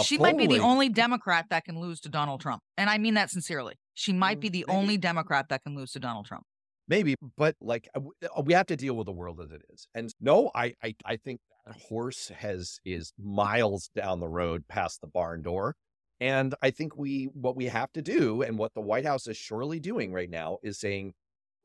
she 0.04 0.18
polling... 0.18 0.38
might 0.38 0.48
be 0.48 0.56
the 0.56 0.62
only 0.62 0.90
Democrat 0.90 1.46
that 1.50 1.66
can 1.66 1.80
lose 1.80 2.00
to 2.02 2.10
Donald 2.10 2.42
Trump. 2.42 2.62
And 2.78 2.90
I 2.90 2.98
mean 2.98 3.14
that 3.16 3.30
sincerely. 3.30 3.76
She 3.94 4.14
might 4.14 4.40
be 4.40 4.50
mm, 4.50 4.54
the 4.54 4.66
maybe. 4.68 4.78
only 4.78 4.98
Democrat 4.98 5.48
that 5.50 5.64
can 5.64 5.76
lose 5.76 5.92
to 5.94 6.00
Donald 6.00 6.26
Trump. 6.26 6.44
Maybe, 6.88 7.16
but 7.38 7.56
like 7.62 7.88
uh, 7.96 8.02
uh, 8.36 8.42
we 8.44 8.54
have 8.54 8.66
to 8.68 8.76
deal 8.76 8.96
with 8.96 9.06
the 9.06 9.12
world 9.12 9.40
as 9.40 9.52
it 9.52 9.62
is. 9.72 9.88
And 9.94 10.14
no, 10.20 10.52
I 10.54 10.74
I, 10.84 10.96
I 11.06 11.18
think 11.18 11.40
that 11.66 11.76
horse 11.76 12.32
has 12.36 12.80
is 12.84 13.14
miles 13.18 13.90
down 13.96 14.20
the 14.20 14.28
road 14.28 14.68
past 14.68 15.02
the 15.02 15.08
barn 15.08 15.42
door. 15.42 15.76
And 16.20 16.54
I 16.62 16.72
think 16.72 16.98
we 16.98 17.30
what 17.34 17.56
we 17.56 17.66
have 17.66 17.92
to 17.94 18.02
do 18.02 18.42
and 18.42 18.58
what 18.58 18.74
the 18.74 18.82
White 18.82 19.06
House 19.06 19.28
is 19.28 19.38
surely 19.38 19.80
doing 19.80 20.12
right 20.12 20.30
now 20.30 20.58
is 20.64 20.80
saying, 20.80 21.14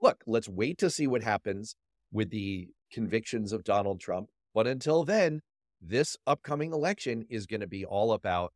look, 0.01 0.23
let's 0.27 0.49
wait 0.49 0.79
to 0.79 0.91
see 0.91 1.07
what 1.07 1.23
happens 1.23 1.75
with 2.13 2.31
the 2.31 2.69
convictions 2.95 3.53
of 3.53 3.65
Donald 3.65 4.01
Trump. 4.01 4.29
But 4.55 4.67
until 4.67 5.05
then, 5.05 5.41
this 5.81 6.17
upcoming 6.27 6.73
election 6.73 7.25
is 7.29 7.47
going 7.47 7.61
to 7.61 7.67
be 7.67 7.85
all 7.85 8.13
about 8.13 8.53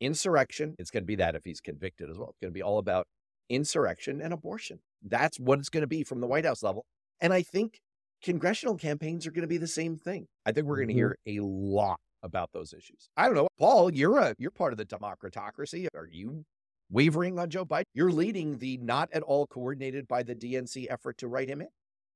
insurrection. 0.00 0.74
It's 0.78 0.90
going 0.90 1.02
to 1.02 1.06
be 1.06 1.16
that 1.16 1.34
if 1.34 1.42
he's 1.44 1.60
convicted 1.60 2.10
as 2.10 2.18
well. 2.18 2.28
It's 2.28 2.38
going 2.40 2.52
to 2.52 2.54
be 2.54 2.62
all 2.62 2.78
about 2.78 3.06
insurrection 3.48 4.20
and 4.20 4.32
abortion. 4.32 4.80
That's 5.02 5.40
what 5.40 5.58
it's 5.58 5.70
going 5.70 5.80
to 5.80 5.88
be 5.88 6.04
from 6.04 6.20
the 6.20 6.26
White 6.26 6.44
House 6.44 6.62
level. 6.62 6.84
And 7.20 7.32
I 7.32 7.42
think 7.42 7.80
congressional 8.22 8.76
campaigns 8.76 9.26
are 9.26 9.30
going 9.30 9.42
to 9.42 9.48
be 9.48 9.56
the 9.56 9.66
same 9.66 9.96
thing. 9.96 10.26
I 10.44 10.52
think 10.52 10.66
we're 10.66 10.76
going 10.76 10.88
to 10.88 10.94
mm-hmm. 10.94 10.98
hear 11.26 11.40
a 11.40 11.40
lot 11.42 11.98
about 12.22 12.50
those 12.52 12.72
issues. 12.72 13.08
I 13.16 13.26
don't 13.26 13.34
know, 13.34 13.48
Paul. 13.58 13.92
You're 13.94 14.18
a 14.18 14.34
you're 14.38 14.50
part 14.50 14.72
of 14.72 14.76
the 14.76 14.84
democratocracy. 14.84 15.86
Are 15.94 16.08
you 16.10 16.44
wavering 16.90 17.38
on 17.38 17.48
Joe 17.48 17.64
Biden? 17.64 17.84
You're 17.94 18.12
leading 18.12 18.58
the 18.58 18.76
not 18.78 19.08
at 19.12 19.22
all 19.22 19.46
coordinated 19.46 20.06
by 20.08 20.22
the 20.22 20.34
DNC 20.34 20.86
effort 20.90 21.18
to 21.18 21.28
write 21.28 21.48
him 21.48 21.60
in. 21.60 21.68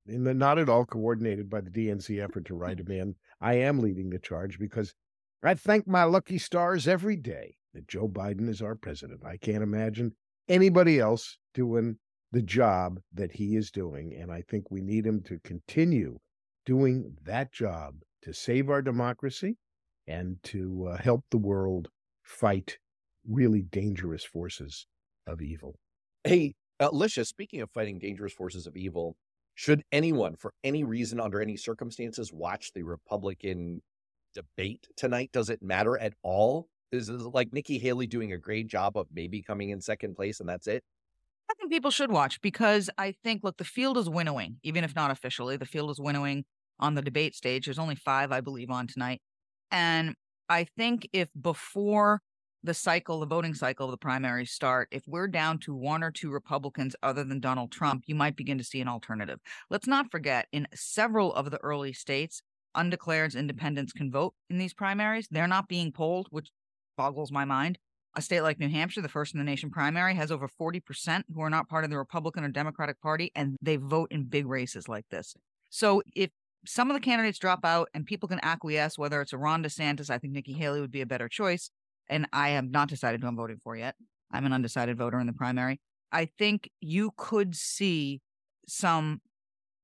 In 0.07 0.25
the 0.25 0.35
not 0.35 0.59
at 0.59 0.69
all 0.69 0.85
coordinated 0.85 1.49
by 1.49 1.61
the 1.61 1.71
DNC 1.71 2.23
effort 2.23 2.45
to 2.47 2.55
write 2.55 2.81
him 2.81 2.91
in, 2.91 3.15
I 3.41 3.55
am 3.55 3.79
leading 3.79 4.11
the 4.11 4.19
charge 4.19 4.59
because 4.59 4.95
I 5.43 5.55
thank 5.55 5.87
my 5.87 6.05
lucky 6.05 6.39
stars 6.39 6.89
every 6.89 7.17
day 7.17 7.57
that 7.75 7.89
Joe 7.89 8.09
Biden 8.09 8.49
is 8.49 8.61
our 8.63 8.75
president. 8.75 9.25
I 9.25 9.37
can't 9.37 9.63
imagine 9.63 10.15
anybody 10.49 10.99
else 10.99 11.39
doing 11.55 11.99
the 12.33 12.43
job 12.43 13.01
that 13.13 13.33
he 13.33 13.57
is 13.57 13.71
doing. 13.71 14.15
And 14.15 14.33
I 14.33 14.43
think 14.43 14.71
we 14.71 14.81
need 14.81 15.07
him 15.07 15.23
to 15.25 15.39
continue 15.45 16.19
doing 16.65 17.17
that 17.25 17.53
job 17.53 17.97
to 18.23 18.33
save 18.33 18.71
our 18.71 18.83
democracy 18.83 19.57
and 20.07 20.37
to 20.45 20.89
uh, 20.93 20.97
help 20.97 21.25
the 21.31 21.39
world 21.39 21.89
fight 22.23 22.79
really 23.29 23.63
dangerous 23.63 24.25
forces 24.25 24.87
of 25.27 25.41
evil. 25.41 25.77
Hey, 26.25 26.55
Alicia, 26.81 27.25
speaking 27.25 27.61
of 27.61 27.71
fighting 27.71 27.99
dangerous 27.99 28.33
forces 28.33 28.67
of 28.67 28.77
evil, 28.77 29.17
should 29.55 29.85
anyone, 29.93 30.37
for 30.37 30.55
any 30.65 30.85
reason, 30.85 31.21
under 31.21 31.41
any 31.41 31.57
circumstances, 31.57 32.33
watch 32.33 32.73
the 32.73 32.83
Republican 32.83 33.83
debate 34.35 34.89
tonight? 34.97 35.31
Does 35.33 35.51
it 35.51 35.63
matter 35.63 35.99
at 35.99 36.15
all? 36.23 36.69
Is 36.91 37.09
it 37.09 37.21
like 37.21 37.53
Nikki 37.53 37.79
Haley 37.79 38.07
doing 38.07 38.33
a 38.33 38.39
great 38.39 38.67
job 38.67 38.97
of 38.97 39.07
maybe 39.13 39.43
coming 39.43 39.71
in 39.71 39.81
second 39.81 40.15
place 40.15 40.41
and 40.41 40.49
that's 40.49 40.67
it? 40.67 40.85
I 41.51 41.55
think 41.55 41.71
people 41.71 41.91
should 41.91 42.11
watch 42.11 42.41
because 42.41 42.89
I 42.97 43.15
think, 43.25 43.43
look, 43.45 43.59
the 43.59 43.65
field 43.65 43.99
is 43.99 44.09
winnowing, 44.09 44.57
even 44.63 44.85
if 44.85 44.95
not 44.95 45.11
officially. 45.11 45.57
The 45.57 45.67
field 45.67 45.91
is 45.91 46.01
winnowing 46.01 46.45
on 46.79 46.95
the 46.95 47.03
debate 47.03 47.35
stage. 47.35 47.67
There's 47.67 47.79
only 47.79 47.95
five, 47.95 48.33
I 48.33 48.41
believe, 48.41 48.71
on 48.71 48.87
tonight. 48.87 49.21
And 49.71 50.15
I 50.49 50.65
think 50.65 51.09
if 51.13 51.29
before 51.39 52.21
the 52.63 52.75
cycle, 52.75 53.21
the 53.21 53.27
voting 53.27 53.55
cycle 53.55 53.87
of 53.87 53.91
the 53.91 53.97
primaries 53.97 54.51
start, 54.51 54.89
if 54.91 55.03
we're 55.07 55.29
down 55.29 55.59
to 55.61 55.75
one 55.75 56.03
or 56.03 56.11
two 56.11 56.31
Republicans 56.31 56.95
other 57.03 57.25
than 57.25 57.41
Donald 57.41 57.73
Trump, 57.73 58.05
you 58.07 58.15
might 58.15 58.37
begin 58.37 58.59
to 58.59 58.65
see 58.65 58.81
an 58.81 58.89
alternative. 58.89 59.41
Let's 59.71 59.87
not 59.87 60.11
forget, 60.11 60.47
in 60.53 60.69
several 60.75 61.33
of 61.35 61.51
the 61.51 61.59
early 61.63 61.93
states, 61.93 62.43
undeclared 62.75 63.35
independents 63.35 63.93
can 63.93 64.11
vote 64.11 64.35
in 64.49 64.59
these 64.59 64.75
primaries. 64.75 65.29
They're 65.31 65.47
not 65.47 65.69
being 65.69 65.93
polled, 65.93 66.29
which 66.31 66.51
boggles 66.97 67.33
my 67.33 67.45
mind. 67.45 67.79
A 68.15 68.23
state 68.23 68.43
like 68.43 68.61
New 68.61 68.69
Hampshire, 68.69 69.01
the 69.01 69.09
first 69.09 69.35
in 69.35 69.39
the 69.39 69.45
nation 69.45 69.71
primary, 69.71 70.15
has 70.15 70.31
over 70.31 70.47
40% 70.47 71.25
who 71.35 71.41
are 71.41 71.51
not 71.51 71.69
part 71.69 71.85
of 71.85 71.91
the 71.91 71.97
Republican 71.97 72.45
or 72.45 72.49
Democratic 72.49 73.01
Party, 73.01 73.33
and 73.35 73.57
they 73.63 73.77
vote 73.77 74.13
in 74.13 74.25
big 74.25 74.47
races 74.47 74.89
like 74.89 75.07
this. 75.11 75.35
So 75.71 76.03
if 76.15 76.31
some 76.67 76.91
of 76.91 76.95
the 76.95 77.01
candidates 77.01 77.39
drop 77.39 77.65
out 77.65 77.89
and 77.95 78.05
people 78.05 78.29
can 78.29 78.39
acquiesce, 78.43 78.99
whether 78.99 79.21
it's 79.21 79.33
a 79.33 79.39
Ron 79.39 79.65
DeSantis, 79.65 80.11
I 80.11 80.19
think 80.19 80.33
Nikki 80.33 80.53
Haley 80.53 80.81
would 80.81 80.93
be 80.93 81.01
a 81.01 81.07
better 81.07 81.29
choice. 81.29 81.71
And 82.09 82.27
I 82.33 82.51
have 82.51 82.71
not 82.71 82.89
decided 82.89 83.21
who 83.21 83.29
I'm 83.29 83.37
voting 83.37 83.59
for 83.63 83.77
yet. 83.77 83.95
I'm 84.33 84.45
an 84.47 84.53
undecided 84.53 84.97
voter 84.99 85.21
in 85.21 85.27
the 85.27 85.33
primary. 85.33 85.81
I 86.11 86.29
think 86.39 86.71
you 86.81 87.13
could 87.17 87.55
see 87.55 88.21
some 88.69 89.21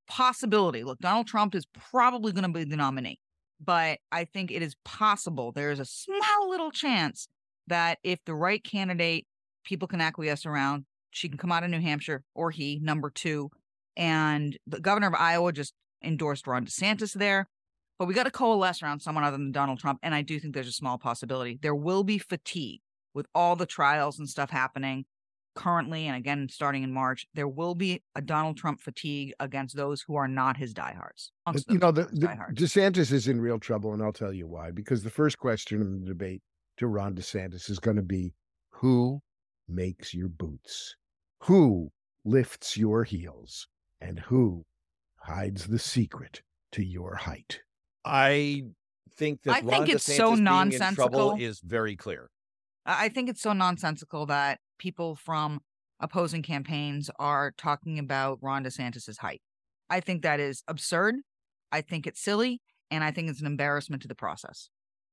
possibility. 0.09 0.85
Look, 0.85 0.99
Donald 0.99 1.27
Trump 1.27 1.55
is 1.55 1.67
probably 1.91 2.33
going 2.33 2.45
to 2.45 2.51
be 2.51 2.65
the 2.65 2.77
nominee, 2.77 3.19
but 3.61 3.99
I 4.13 4.25
think 4.25 4.51
it 4.51 4.63
is 4.63 4.75
possible. 4.85 5.53
There 5.53 5.71
is 5.71 5.81
a 5.81 5.85
small 5.85 6.49
little 6.49 6.71
chance 6.71 7.29
that 7.67 7.99
if 8.03 8.19
the 8.25 8.35
right 8.35 8.63
candidate 8.63 9.27
people 9.65 9.89
can 9.89 10.01
acquiesce 10.01 10.47
around, 10.47 10.85
she 11.11 11.29
can 11.29 11.39
come 11.39 11.53
out 11.53 11.65
of 11.65 11.71
New 11.71 11.81
Hampshire 11.81 12.25
or 12.35 12.51
he, 12.51 12.79
number 12.83 13.11
two. 13.11 13.51
And 13.97 14.57
the 14.67 14.81
governor 14.81 15.09
of 15.09 15.15
Iowa 15.15 15.53
just 15.53 15.75
endorsed 16.03 16.47
Ron 16.47 16.67
DeSantis 16.67 17.13
there. 17.13 17.49
But 17.99 18.07
we 18.07 18.15
got 18.15 18.25
to 18.25 18.31
coalesce 18.31 18.83
around 18.83 19.01
someone 19.01 19.25
other 19.25 19.37
than 19.37 19.53
Donald 19.53 19.81
Trump. 19.81 19.99
And 20.03 20.15
I 20.15 20.23
do 20.23 20.39
think 20.39 20.55
there's 20.55 20.69
a 20.69 20.73
small 20.73 20.99
possibility. 20.99 21.59
There 21.61 21.75
will 21.75 22.05
be 22.05 22.19
fatigue 22.19 22.81
with 23.13 23.27
all 23.35 23.57
the 23.57 23.67
trials 23.67 24.19
and 24.19 24.29
stuff 24.29 24.51
happening. 24.51 25.05
currently 25.59 26.07
and 26.07 26.17
again 26.17 26.49
starting 26.49 26.85
in 26.85 26.93
March, 26.93 27.27
there 27.35 27.49
will 27.49 27.75
be 27.75 28.03
a 28.15 28.23
Donald 28.23 28.57
Trump 28.57 28.81
fatigue 28.81 29.33
against 29.41 29.77
those 29.77 30.03
who 30.03 30.15
are 30.15 30.29
not 30.29 30.57
his 30.57 30.73
diehards. 30.73 31.33
You 31.69 31.79
know, 31.79 31.91
the, 31.91 32.05
the 32.05 32.29
DeSantis 32.55 33.11
is 33.11 33.27
in 33.27 33.41
real 33.41 33.59
trouble, 33.59 33.93
and 33.93 34.03
I'll 34.03 34.13
tell 34.13 34.33
you 34.33 34.47
why. 34.47 34.71
Because 34.71 35.03
the 35.03 35.11
first 35.11 35.39
question 35.39 35.81
in 35.81 36.01
the 36.01 36.07
debate 36.07 36.43
to 36.77 36.87
Ron 36.87 37.15
DeSantis 37.15 37.69
is 37.69 37.81
going 37.81 37.97
to 37.97 38.03
be 38.03 38.35
who 38.71 39.21
makes 39.69 40.15
your 40.15 40.29
boots? 40.29 40.95
Who 41.41 41.91
lifts 42.25 42.77
your 42.77 43.03
heels? 43.03 43.67
And 44.01 44.21
who 44.21 44.65
hides 45.17 45.67
the 45.67 45.81
secret 45.81 46.43
to 46.71 46.85
your 46.85 47.17
height? 47.17 47.63
I 48.09 48.63
think 49.17 49.43
that 49.43 49.53
I 49.53 49.61
Ron 49.61 49.69
think 49.69 49.89
it's 49.91 50.09
DeSantis 50.09 50.17
so 50.17 50.35
nonsensical. 50.35 51.09
trouble 51.09 51.37
is 51.39 51.61
very 51.61 51.97
clear. 51.97 52.31
I 52.87 53.05
I 53.05 53.09
think 53.09 53.29
it's 53.29 53.43
so 53.43 53.53
nonsensical 53.53 54.27
that 54.27 54.61
people 54.79 55.15
from 55.15 55.61
opposing 56.01 56.43
campaigns 56.43 57.11
are 57.19 57.53
talking 57.57 57.99
about 57.99 58.39
Ron 58.41 58.65
DeSantis's 58.65 59.19
height. 59.19 59.43
I 59.91 60.01
think 60.01 60.23
that 60.23 60.41
is 60.41 60.63
absurd. 60.69 61.17
I 61.73 61.81
think 61.81 62.07
it's 62.07 62.21
silly, 62.21 62.61
and 62.91 63.03
I 63.03 63.11
think 63.11 63.29
it's 63.29 63.41
an 63.41 63.47
embarrassment 63.47 64.03
to 64.03 64.09
the 64.09 64.15
process. 64.15 64.71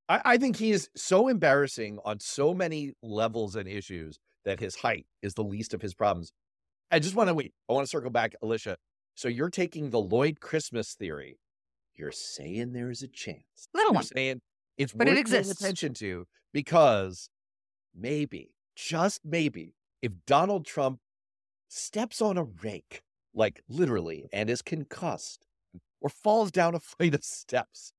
I, 0.08 0.22
I 0.24 0.38
think 0.38 0.58
he 0.58 0.72
is 0.72 0.90
so 0.96 1.28
embarrassing 1.28 2.00
on 2.06 2.20
so 2.20 2.54
many 2.54 2.94
levels 3.02 3.56
and 3.56 3.68
issues 3.68 4.20
that 4.46 4.60
his 4.60 4.76
height 4.76 5.06
is 5.22 5.34
the 5.34 5.44
least 5.44 5.74
of 5.74 5.82
his 5.82 5.94
problems. 5.94 6.32
I 6.92 7.00
just 7.00 7.16
want 7.16 7.30
to 7.30 7.34
wait. 7.34 7.54
I 7.70 7.74
want 7.74 7.86
to 7.86 7.90
circle 7.90 8.12
back, 8.12 8.36
Alicia. 8.44 8.78
So 9.16 9.28
you're 9.28 9.50
taking 9.50 9.90
the 9.90 10.00
Lloyd 10.00 10.40
Christmas 10.40 10.94
theory. 10.94 11.38
You're 11.96 12.12
saying 12.12 12.74
there's 12.74 13.02
a 13.02 13.08
chance. 13.08 13.68
Little 13.74 13.92
You're 13.92 13.96
one. 13.96 14.04
saying 14.04 14.42
it's 14.78 14.94
But 14.94 15.08
it 15.08 15.16
worth 15.16 15.32
paying 15.32 15.50
attention 15.50 15.94
to 15.96 16.26
because 16.54 17.30
maybe, 17.96 18.52
just 18.76 19.22
maybe, 19.24 19.74
if 20.02 20.12
Donald 20.28 20.66
Trump 20.66 21.00
steps 21.70 22.22
on 22.22 22.38
a 22.38 22.44
rake, 22.44 23.02
like 23.34 23.62
literally, 23.70 24.28
and 24.34 24.50
is 24.50 24.62
concussed 24.62 25.46
or 26.02 26.10
falls 26.10 26.52
down 26.52 26.76
a 26.76 26.80
flight 26.82 27.16
of 27.16 27.24
steps, 27.24 27.94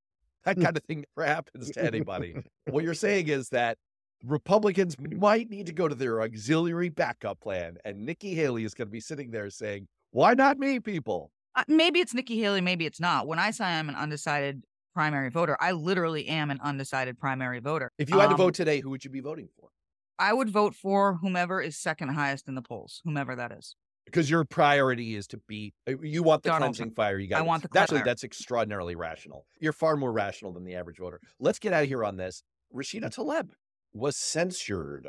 that 0.45 0.61
kind 0.61 0.77
of 0.77 0.83
thing 0.85 1.05
never 1.17 1.27
happens 1.27 1.71
to 1.73 1.85
anybody. 1.85 2.37
what 2.71 2.85
you're 2.85 2.95
saying 2.95 3.29
is 3.29 3.49
that 3.49 3.79
Republicans 4.25 4.97
might 4.99 5.51
need 5.51 5.67
to 5.67 5.73
go 5.73 5.89
to 5.89 5.95
their 5.95 6.23
auxiliary 6.23 6.89
backup 6.89 7.41
plan, 7.41 7.77
and 7.85 8.05
Nikki 8.05 8.35
Haley 8.35 8.65
is 8.65 8.75
going 8.75 8.89
to 8.89 8.93
be 8.93 9.01
sitting 9.01 9.31
there 9.31 9.51
saying, 9.51 9.89
"Why 10.13 10.35
not 10.35 10.59
me, 10.59 10.81
people?" 10.81 11.33
Maybe 11.69 12.01
it's 12.01 12.15
Nikki 12.15 12.39
Haley, 12.39 12.61
maybe 12.61 12.87
it's 12.87 13.01
not. 13.01 13.27
When 13.27 13.39
I 13.39 13.51
say 13.51 13.65
I'm 13.65 13.89
an 13.89 13.95
undecided 13.95 14.63
primary 14.95 15.31
voter, 15.31 15.57
I 15.61 15.73
literally 15.73 16.27
am 16.27 16.51
an 16.51 16.61
undecided 16.63 17.19
primary 17.19 17.61
voter. 17.61 17.93
If 17.99 18.11
you 18.11 18.19
had 18.19 18.27
to 18.27 18.33
Um, 18.33 18.39
vote 18.39 18.55
today, 18.55 18.81
who 18.81 18.91
would 18.91 19.05
you 19.05 19.11
be 19.11 19.21
voting 19.21 19.49
for? 19.59 19.71
I 20.19 20.33
would 20.33 20.49
vote 20.49 20.75
for 20.75 21.15
whomever 21.15 21.61
is 21.61 21.77
second 21.79 22.11
highest 22.11 22.49
in 22.49 22.55
the 22.55 22.63
polls, 22.63 23.03
whomever 23.05 23.37
that 23.37 23.53
is. 23.53 23.77
Because 24.07 24.31
your 24.31 24.45
priority 24.45 25.17
is 25.17 25.27
to 25.29 25.39
be, 25.49 25.75
uh, 25.89 25.99
you 26.01 26.23
want 26.23 26.43
the 26.45 26.51
Donald 26.51 26.77
cleansing 26.77 26.95
fire. 26.95 27.19
You 27.19 27.29
got. 27.29 27.41
I 27.41 27.43
want 27.43 27.71
the 27.71 27.79
Actually, 27.79 28.03
that's 28.03 28.23
extraordinarily 28.23 28.95
rational. 28.95 29.47
You're 29.61 29.73
far 29.73 29.97
more 29.97 30.13
rational 30.13 30.53
than 30.53 30.65
the 30.65 30.77
average 30.77 30.99
voter. 30.99 31.21
Let's 31.41 31.59
get 31.59 31.73
out 31.73 31.83
of 31.83 31.89
here 31.89 32.05
on 32.05 32.17
this. 32.17 32.43
Rashida 32.75 33.13
Tlaib 33.15 33.51
was 33.93 34.17
censured 34.17 35.09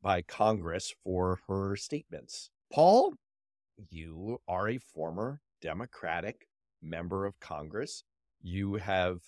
by 0.00 0.22
Congress 0.22 0.94
for 1.04 1.40
her 1.46 1.76
statements. 1.76 2.50
Paul, 2.72 3.14
you 3.90 4.40
are 4.48 4.68
a 4.68 4.78
former 4.78 5.40
Democratic 5.60 6.48
member 6.82 7.26
of 7.26 7.38
Congress. 7.40 8.04
You 8.42 8.74
have 8.74 9.18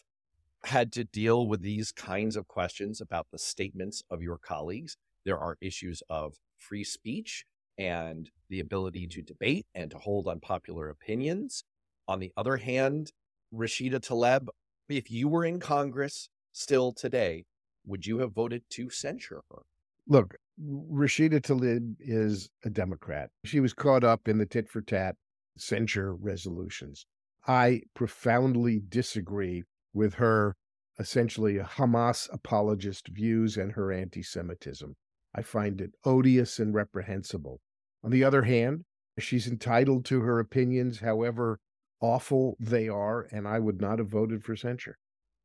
had 0.64 0.92
to 0.92 1.04
deal 1.04 1.46
with 1.46 1.62
these 1.62 1.92
kinds 1.92 2.36
of 2.36 2.46
questions 2.46 3.00
about 3.00 3.26
the 3.32 3.38
statements 3.38 4.02
of 4.10 4.22
your 4.22 4.38
colleagues. 4.38 4.96
There 5.24 5.38
are 5.38 5.56
issues 5.60 6.02
of 6.08 6.34
free 6.58 6.84
speech 6.84 7.44
and 7.78 8.30
the 8.48 8.60
ability 8.60 9.06
to 9.06 9.22
debate 9.22 9.66
and 9.74 9.90
to 9.90 9.98
hold 9.98 10.28
unpopular 10.28 10.88
opinions. 10.90 11.64
On 12.06 12.20
the 12.20 12.32
other 12.36 12.58
hand, 12.58 13.12
Rashida 13.54 14.00
Tlaib, 14.00 14.48
if 14.88 15.10
you 15.10 15.28
were 15.28 15.44
in 15.44 15.60
Congress 15.60 16.28
still 16.52 16.92
today, 16.92 17.44
would 17.86 18.06
you 18.06 18.18
have 18.18 18.32
voted 18.32 18.62
to 18.70 18.90
censure 18.90 19.42
her? 19.50 19.62
Look, 20.06 20.36
Rashida 20.60 21.40
Tlaib 21.40 21.96
is 21.98 22.50
a 22.64 22.70
Democrat. 22.70 23.30
She 23.44 23.60
was 23.60 23.72
caught 23.72 24.04
up 24.04 24.28
in 24.28 24.38
the 24.38 24.46
tit 24.46 24.68
for 24.68 24.82
tat 24.82 25.16
censure 25.56 26.14
resolutions. 26.14 27.06
I 27.46 27.82
profoundly 27.94 28.80
disagree 28.86 29.64
with 29.92 30.14
her 30.14 30.56
essentially 30.98 31.58
uh, 31.58 31.64
Hamas 31.64 32.28
apologist 32.32 33.08
views 33.08 33.56
and 33.56 33.72
her 33.72 33.90
anti 33.90 34.22
Semitism. 34.22 34.94
I 35.34 35.42
find 35.42 35.80
it 35.80 35.92
odious 36.04 36.58
and 36.58 36.74
reprehensible. 36.74 37.60
On 38.04 38.10
the 38.10 38.24
other 38.24 38.42
hand, 38.42 38.84
she's 39.18 39.46
entitled 39.46 40.04
to 40.06 40.20
her 40.20 40.38
opinions, 40.38 41.00
however 41.00 41.58
awful 42.00 42.56
they 42.58 42.88
are, 42.88 43.26
and 43.30 43.46
I 43.46 43.58
would 43.58 43.80
not 43.80 43.98
have 43.98 44.08
voted 44.08 44.44
for 44.44 44.56
censure. 44.56 44.98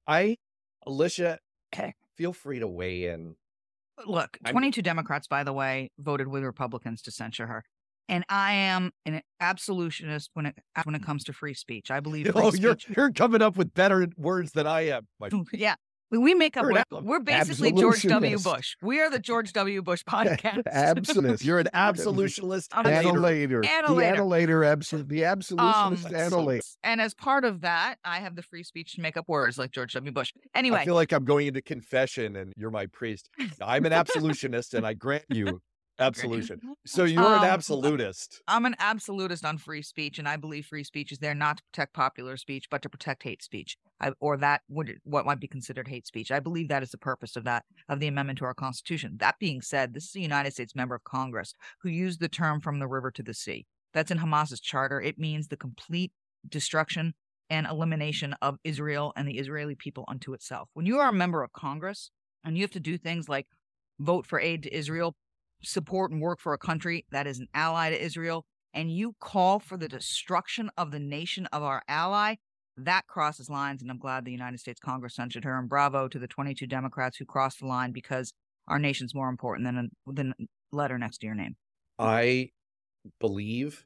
I, 0.07 0.37
Alicia, 0.85 1.39
feel 2.15 2.33
free 2.33 2.59
to 2.59 2.67
weigh 2.67 3.05
in. 3.05 3.35
Look, 4.05 4.37
I'm- 4.43 4.53
22 4.53 4.81
Democrats, 4.81 5.27
by 5.27 5.43
the 5.43 5.53
way, 5.53 5.91
voted 5.97 6.27
with 6.27 6.43
Republicans 6.43 7.01
to 7.03 7.11
censure 7.11 7.47
her. 7.47 7.63
And 8.07 8.23
I 8.29 8.53
am 8.53 8.91
an 9.05 9.21
absolutionist 9.41 10.29
when 10.33 10.45
it 10.47 10.55
when 10.83 10.95
it 10.95 11.03
comes 11.03 11.23
to 11.25 11.33
free 11.33 11.53
speech. 11.53 11.89
I 11.91 11.99
believe 11.99 12.31
Oh, 12.35 12.53
you're 12.53 12.77
you're 12.95 13.11
coming 13.11 13.41
up 13.41 13.57
with 13.57 13.73
better 13.73 14.07
words 14.17 14.51
than 14.51 14.67
I 14.67 14.87
am. 14.89 15.07
my 15.19 15.29
yeah. 15.53 15.75
We- 16.11 16.35
make 16.35 16.55
up. 16.55 16.65
We're, 16.65 16.83
we're 17.01 17.19
basically 17.19 17.71
George 17.71 18.03
W. 18.03 18.37
Bush. 18.37 18.75
We 18.81 19.01
are 19.01 19.09
the 19.09 19.19
George 19.19 19.51
W. 19.53 19.81
Bush 19.81 20.03
podcast. 20.09 20.61
Absolutist. 20.67 21.43
You're 21.43 21.59
an 21.59 21.67
absolutionist. 21.73 22.67
Annihilator. 22.73 23.61
The 23.61 23.67
Annihilator. 23.67 24.61
annihilator, 24.63 25.03
the 25.03 25.23
absolutist 25.25 25.75
Um, 25.77 25.97
annihilator. 26.05 26.63
And 26.83 27.01
as 27.01 27.13
part 27.15 27.43
of 27.43 27.61
that, 27.61 27.95
I 28.05 28.19
have 28.19 28.35
the 28.35 28.43
free 28.43 28.63
speech 28.63 28.93
to 28.95 29.01
make 29.01 29.17
up 29.17 29.27
words 29.27 29.57
like 29.57 29.71
George 29.71 29.93
W. 29.93 30.11
Bush. 30.11 30.31
Anyway, 30.53 30.79
I 30.79 30.85
feel 30.85 30.95
like 30.95 31.11
I'm 31.11 31.25
going 31.25 31.47
into 31.47 31.61
confession 31.63 32.35
and 32.35 32.53
you're 32.55 32.71
my 32.71 32.85
priest. 32.85 33.29
I'm 33.59 33.85
an 33.85 33.91
absolutionist 33.91 34.73
and 34.75 34.85
I 34.85 34.93
grant 34.93 35.25
you 35.29 35.59
absolution. 35.99 36.59
So 36.85 37.03
you're 37.13 37.23
Um, 37.23 37.43
an 37.43 37.49
absolutist. 37.49 38.41
I'm 38.47 38.65
an 38.65 38.75
absolutist 38.79 39.45
on 39.45 39.57
free 39.57 39.81
speech, 39.81 40.19
and 40.19 40.27
I 40.27 40.37
believe 40.37 40.65
free 40.65 40.83
speech 40.83 41.11
is 41.11 41.19
there 41.19 41.35
not 41.35 41.57
to 41.57 41.63
protect 41.71 41.93
popular 41.93 42.37
speech, 42.37 42.65
but 42.69 42.81
to 42.81 42.89
protect 42.89 43.23
hate 43.23 43.41
speech, 43.43 43.77
I, 43.99 44.11
or 44.19 44.37
that 44.37 44.61
would 44.69 44.99
what 45.03 45.25
might 45.25 45.39
be 45.39 45.47
considered 45.47 45.87
hate 45.87 46.05
speech. 46.07 46.31
I 46.31 46.39
believe 46.39 46.67
that 46.69 46.83
is 46.83 46.91
the 46.91 46.97
purpose 46.97 47.35
of 47.35 47.43
that 47.45 47.65
of 47.89 47.99
the 47.99 48.07
amendment 48.07 48.39
to 48.39 48.45
our 48.45 48.53
Constitution. 48.53 49.17
That 49.19 49.39
being 49.39 49.61
said, 49.61 49.93
this 49.93 50.05
is 50.05 50.15
a 50.15 50.21
United 50.21 50.51
States 50.53 50.75
member 50.75 50.95
of 50.95 51.03
Congress 51.03 51.53
who 51.81 51.89
used 51.89 52.19
the 52.19 52.29
term 52.29 52.61
"from 52.61 52.79
the 52.79 52.87
river 52.87 53.11
to 53.11 53.23
the 53.23 53.33
sea." 53.33 53.65
That's 53.93 54.11
in 54.11 54.17
Hamas's 54.17 54.59
charter. 54.59 54.99
It 55.01 55.17
means 55.17 55.47
the 55.47 55.57
complete 55.57 56.11
destruction 56.47 57.13
and 57.49 57.67
elimination 57.67 58.35
of 58.41 58.57
Israel 58.63 59.13
and 59.15 59.27
the 59.27 59.37
Israeli 59.37 59.75
people 59.75 60.03
unto 60.07 60.33
itself. 60.33 60.69
When 60.73 60.85
you 60.85 60.97
are 60.99 61.09
a 61.09 61.13
member 61.13 61.43
of 61.43 61.53
Congress 61.53 62.11
and 62.43 62.57
you 62.57 62.63
have 62.63 62.71
to 62.71 62.79
do 62.79 62.97
things 62.97 63.29
like 63.29 63.47
vote 63.99 64.25
for 64.25 64.39
aid 64.39 64.63
to 64.63 64.75
Israel, 64.75 65.15
support 65.63 66.11
and 66.11 66.21
work 66.21 66.39
for 66.39 66.53
a 66.53 66.57
country 66.57 67.05
that 67.11 67.27
is 67.27 67.39
an 67.39 67.47
ally 67.53 67.89
to 67.89 68.03
Israel, 68.03 68.45
and 68.73 68.91
you 68.91 69.15
call 69.19 69.59
for 69.59 69.77
the 69.77 69.87
destruction 69.87 70.69
of 70.77 70.91
the 70.91 70.99
nation 70.99 71.47
of 71.47 71.63
our 71.63 71.81
ally, 71.87 72.35
that 72.77 73.07
crosses 73.07 73.49
lines. 73.49 73.81
And 73.81 73.89
I'm 73.89 73.97
glad 73.97 74.25
the 74.25 74.31
United 74.31 74.59
States 74.59 74.79
Congress 74.79 75.15
censured 75.15 75.45
her. 75.45 75.57
And 75.57 75.69
bravo 75.69 76.07
to 76.07 76.19
the 76.19 76.27
22 76.27 76.67
Democrats 76.67 77.17
who 77.17 77.25
crossed 77.25 77.59
the 77.59 77.67
line 77.67 77.91
because 77.91 78.33
our 78.67 78.79
nation's 78.79 79.15
more 79.15 79.29
important 79.29 79.65
than 79.65 79.77
a, 79.77 80.11
than 80.11 80.33
a 80.39 80.45
letter 80.75 80.97
next 80.97 81.19
to 81.19 81.27
your 81.27 81.35
name. 81.35 81.55
I 81.97 82.49
believe 83.19 83.85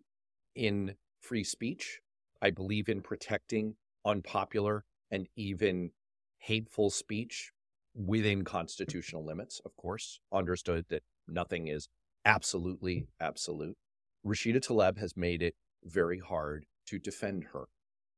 in 0.55 0.95
free 1.21 1.43
speech. 1.43 1.99
I 2.41 2.51
believe 2.51 2.89
in 2.89 3.01
protecting 3.01 3.75
unpopular 4.05 4.85
and 5.11 5.27
even 5.35 5.91
hateful 6.39 6.89
speech 6.89 7.51
within 7.93 8.43
constitutional 8.43 9.25
limits, 9.25 9.59
of 9.65 9.75
course, 9.75 10.19
understood 10.31 10.85
that 10.89 11.03
nothing 11.31 11.67
is 11.67 11.87
absolutely 12.25 13.07
absolute. 13.19 13.77
Rashida 14.25 14.59
Tlaib 14.59 14.97
has 14.97 15.15
made 15.15 15.41
it 15.41 15.55
very 15.83 16.19
hard 16.19 16.65
to 16.87 16.99
defend 16.99 17.45
her. 17.53 17.65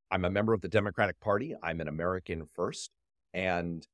I'm 0.10 0.26
a 0.26 0.30
member 0.30 0.54
of 0.54 0.62
the 0.62 0.68
Democratic 0.68 1.20
Party. 1.20 1.56
I'm 1.64 1.80
an 1.80 1.88
American 1.88 2.46
first. 2.54 2.92
And 3.34 3.88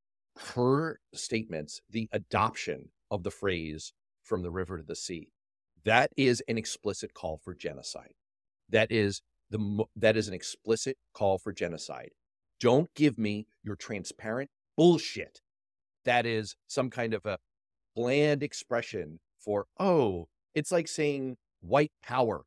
her 0.55 0.99
statements, 1.13 1.81
the 1.89 2.09
adoption 2.11 2.89
of 3.11 3.23
the 3.23 3.31
phrase 3.31 3.93
from 4.23 4.41
the 4.41 4.51
river 4.51 4.77
to 4.77 4.83
the 4.83 4.95
sea, 4.95 5.29
that 5.85 6.11
is 6.17 6.41
an 6.47 6.57
explicit 6.57 7.13
call 7.13 7.39
for 7.43 7.53
genocide. 7.53 8.13
That 8.69 8.91
is 8.91 9.21
the 9.49 9.85
that 9.95 10.17
is 10.17 10.27
an 10.27 10.33
explicit 10.33 10.97
call 11.13 11.37
for 11.37 11.53
genocide. 11.53 12.11
Don't 12.59 12.93
give 12.95 13.17
me 13.17 13.47
your 13.63 13.75
transparent 13.75 14.49
bullshit. 14.75 15.41
That 16.03 16.25
is 16.25 16.55
some 16.67 16.89
kind 16.89 17.13
of 17.13 17.25
a 17.25 17.37
bland 17.97 18.43
expression 18.43 19.19
for 19.39 19.65
oh, 19.79 20.27
it's 20.53 20.71
like 20.71 20.87
saying 20.87 21.35
white 21.61 21.91
power. 22.03 22.43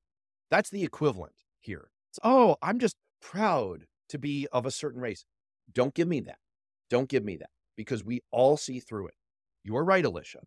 That's 0.48 0.70
the 0.70 0.84
equivalent 0.84 1.32
here. 1.59 1.90
It's, 2.11 2.20
oh, 2.22 2.57
I'm 2.62 2.78
just 2.78 2.94
proud 3.20 3.86
to 4.11 4.18
be 4.18 4.46
of 4.53 4.64
a 4.64 4.70
certain 4.70 5.01
race. 5.01 5.24
Don't 5.72 5.92
give 5.92 6.07
me 6.07 6.20
that. 6.20 6.38
Don't 6.88 7.09
give 7.09 7.24
me 7.24 7.36
that 7.36 7.51
because 7.76 8.05
we 8.05 8.20
all 8.30 8.57
see 8.57 8.78
through 8.78 9.09
it. 9.09 9.14
You're 9.64 9.84
right, 9.84 10.05
Alicia. 10.05 10.40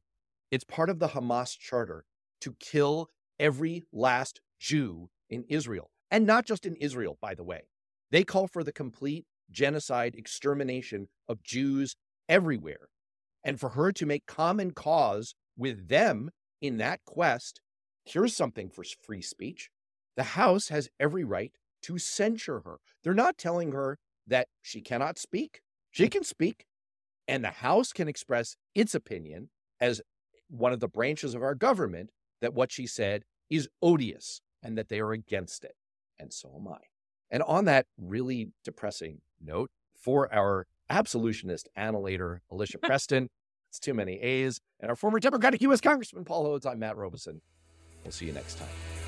It's 0.52 0.64
part 0.64 0.90
of 0.90 1.00
the 1.00 1.10
Hamas 1.10 1.58
charter 1.58 2.06
to 2.42 2.56
kill 2.62 3.10
every 3.40 3.84
last 3.92 4.40
Jew 4.60 5.10
in 5.30 5.44
Israel. 5.50 5.90
And 6.12 6.26
not 6.26 6.46
just 6.46 6.66
in 6.66 6.76
Israel, 6.78 7.18
by 7.22 7.36
the 7.36 7.44
way. 7.44 7.64
They 8.10 8.24
call 8.24 8.48
for 8.48 8.64
the 8.64 8.72
complete 8.72 9.26
genocide, 9.52 10.16
extermination 10.16 11.08
of 11.28 11.44
Jews 11.44 11.96
everywhere. 12.30 12.88
And 13.44 13.60
for 13.60 13.70
her 13.70 13.92
to 13.92 14.06
make 14.06 14.26
common 14.26 14.72
cause 14.72 15.36
with 15.58 15.88
them 15.88 16.32
in 16.62 16.78
that 16.78 17.02
quest, 17.06 17.62
here's 18.06 18.36
something 18.36 18.70
for 18.70 18.84
free 19.02 19.22
speech. 19.22 19.70
The 20.16 20.24
House 20.24 20.70
has 20.70 20.90
every 21.00 21.24
right 21.24 21.52
to 21.84 21.98
censure 21.98 22.62
her. 22.62 22.78
They're 23.04 23.14
not 23.14 23.38
telling 23.38 23.72
her 23.72 23.98
that 24.28 24.48
she 24.62 24.82
cannot 24.82 25.18
speak. 25.18 25.62
She 25.92 26.08
can 26.08 26.24
speak, 26.24 26.66
and 27.28 27.44
the 27.44 27.50
House 27.50 27.92
can 27.92 28.08
express 28.08 28.56
its 28.74 28.96
opinion 28.96 29.50
as 29.80 30.02
one 30.50 30.74
of 30.74 30.80
the 30.80 30.88
branches 30.88 31.36
of 31.36 31.44
our 31.44 31.56
government 31.56 32.12
that 32.42 32.54
what 32.54 32.72
she 32.72 32.88
said 32.88 33.24
is 33.50 33.68
odious 33.82 34.42
and 34.64 34.78
that 34.78 34.90
they 34.90 35.00
are 35.00 35.12
against 35.12 35.64
it. 35.64 35.76
And 36.18 36.34
so 36.34 36.54
am 36.56 36.68
I. 36.68 36.80
And 37.30 37.44
on 37.44 37.66
that 37.66 37.86
really 37.98 38.52
depressing 38.64 39.22
note, 39.42 39.70
for 39.96 40.34
our 40.34 40.68
absolutionist 40.94 41.68
annihilator, 41.76 42.42
Alicia 42.52 42.78
Preston, 42.82 43.30
it's 43.70 43.80
too 43.80 43.94
many 43.94 44.20
A's, 44.20 44.60
and 44.80 44.90
our 44.90 44.96
former 44.96 45.20
Democratic 45.20 45.62
U.S. 45.64 45.82
Congressman 45.82 46.24
Paul 46.26 46.46
Hodes, 46.46 46.66
I'm 46.66 46.80
Matt 46.80 46.96
Robison. 46.98 47.42
We'll 48.04 48.12
see 48.12 48.26
you 48.26 48.34
next 48.34 48.60
time. 48.60 49.03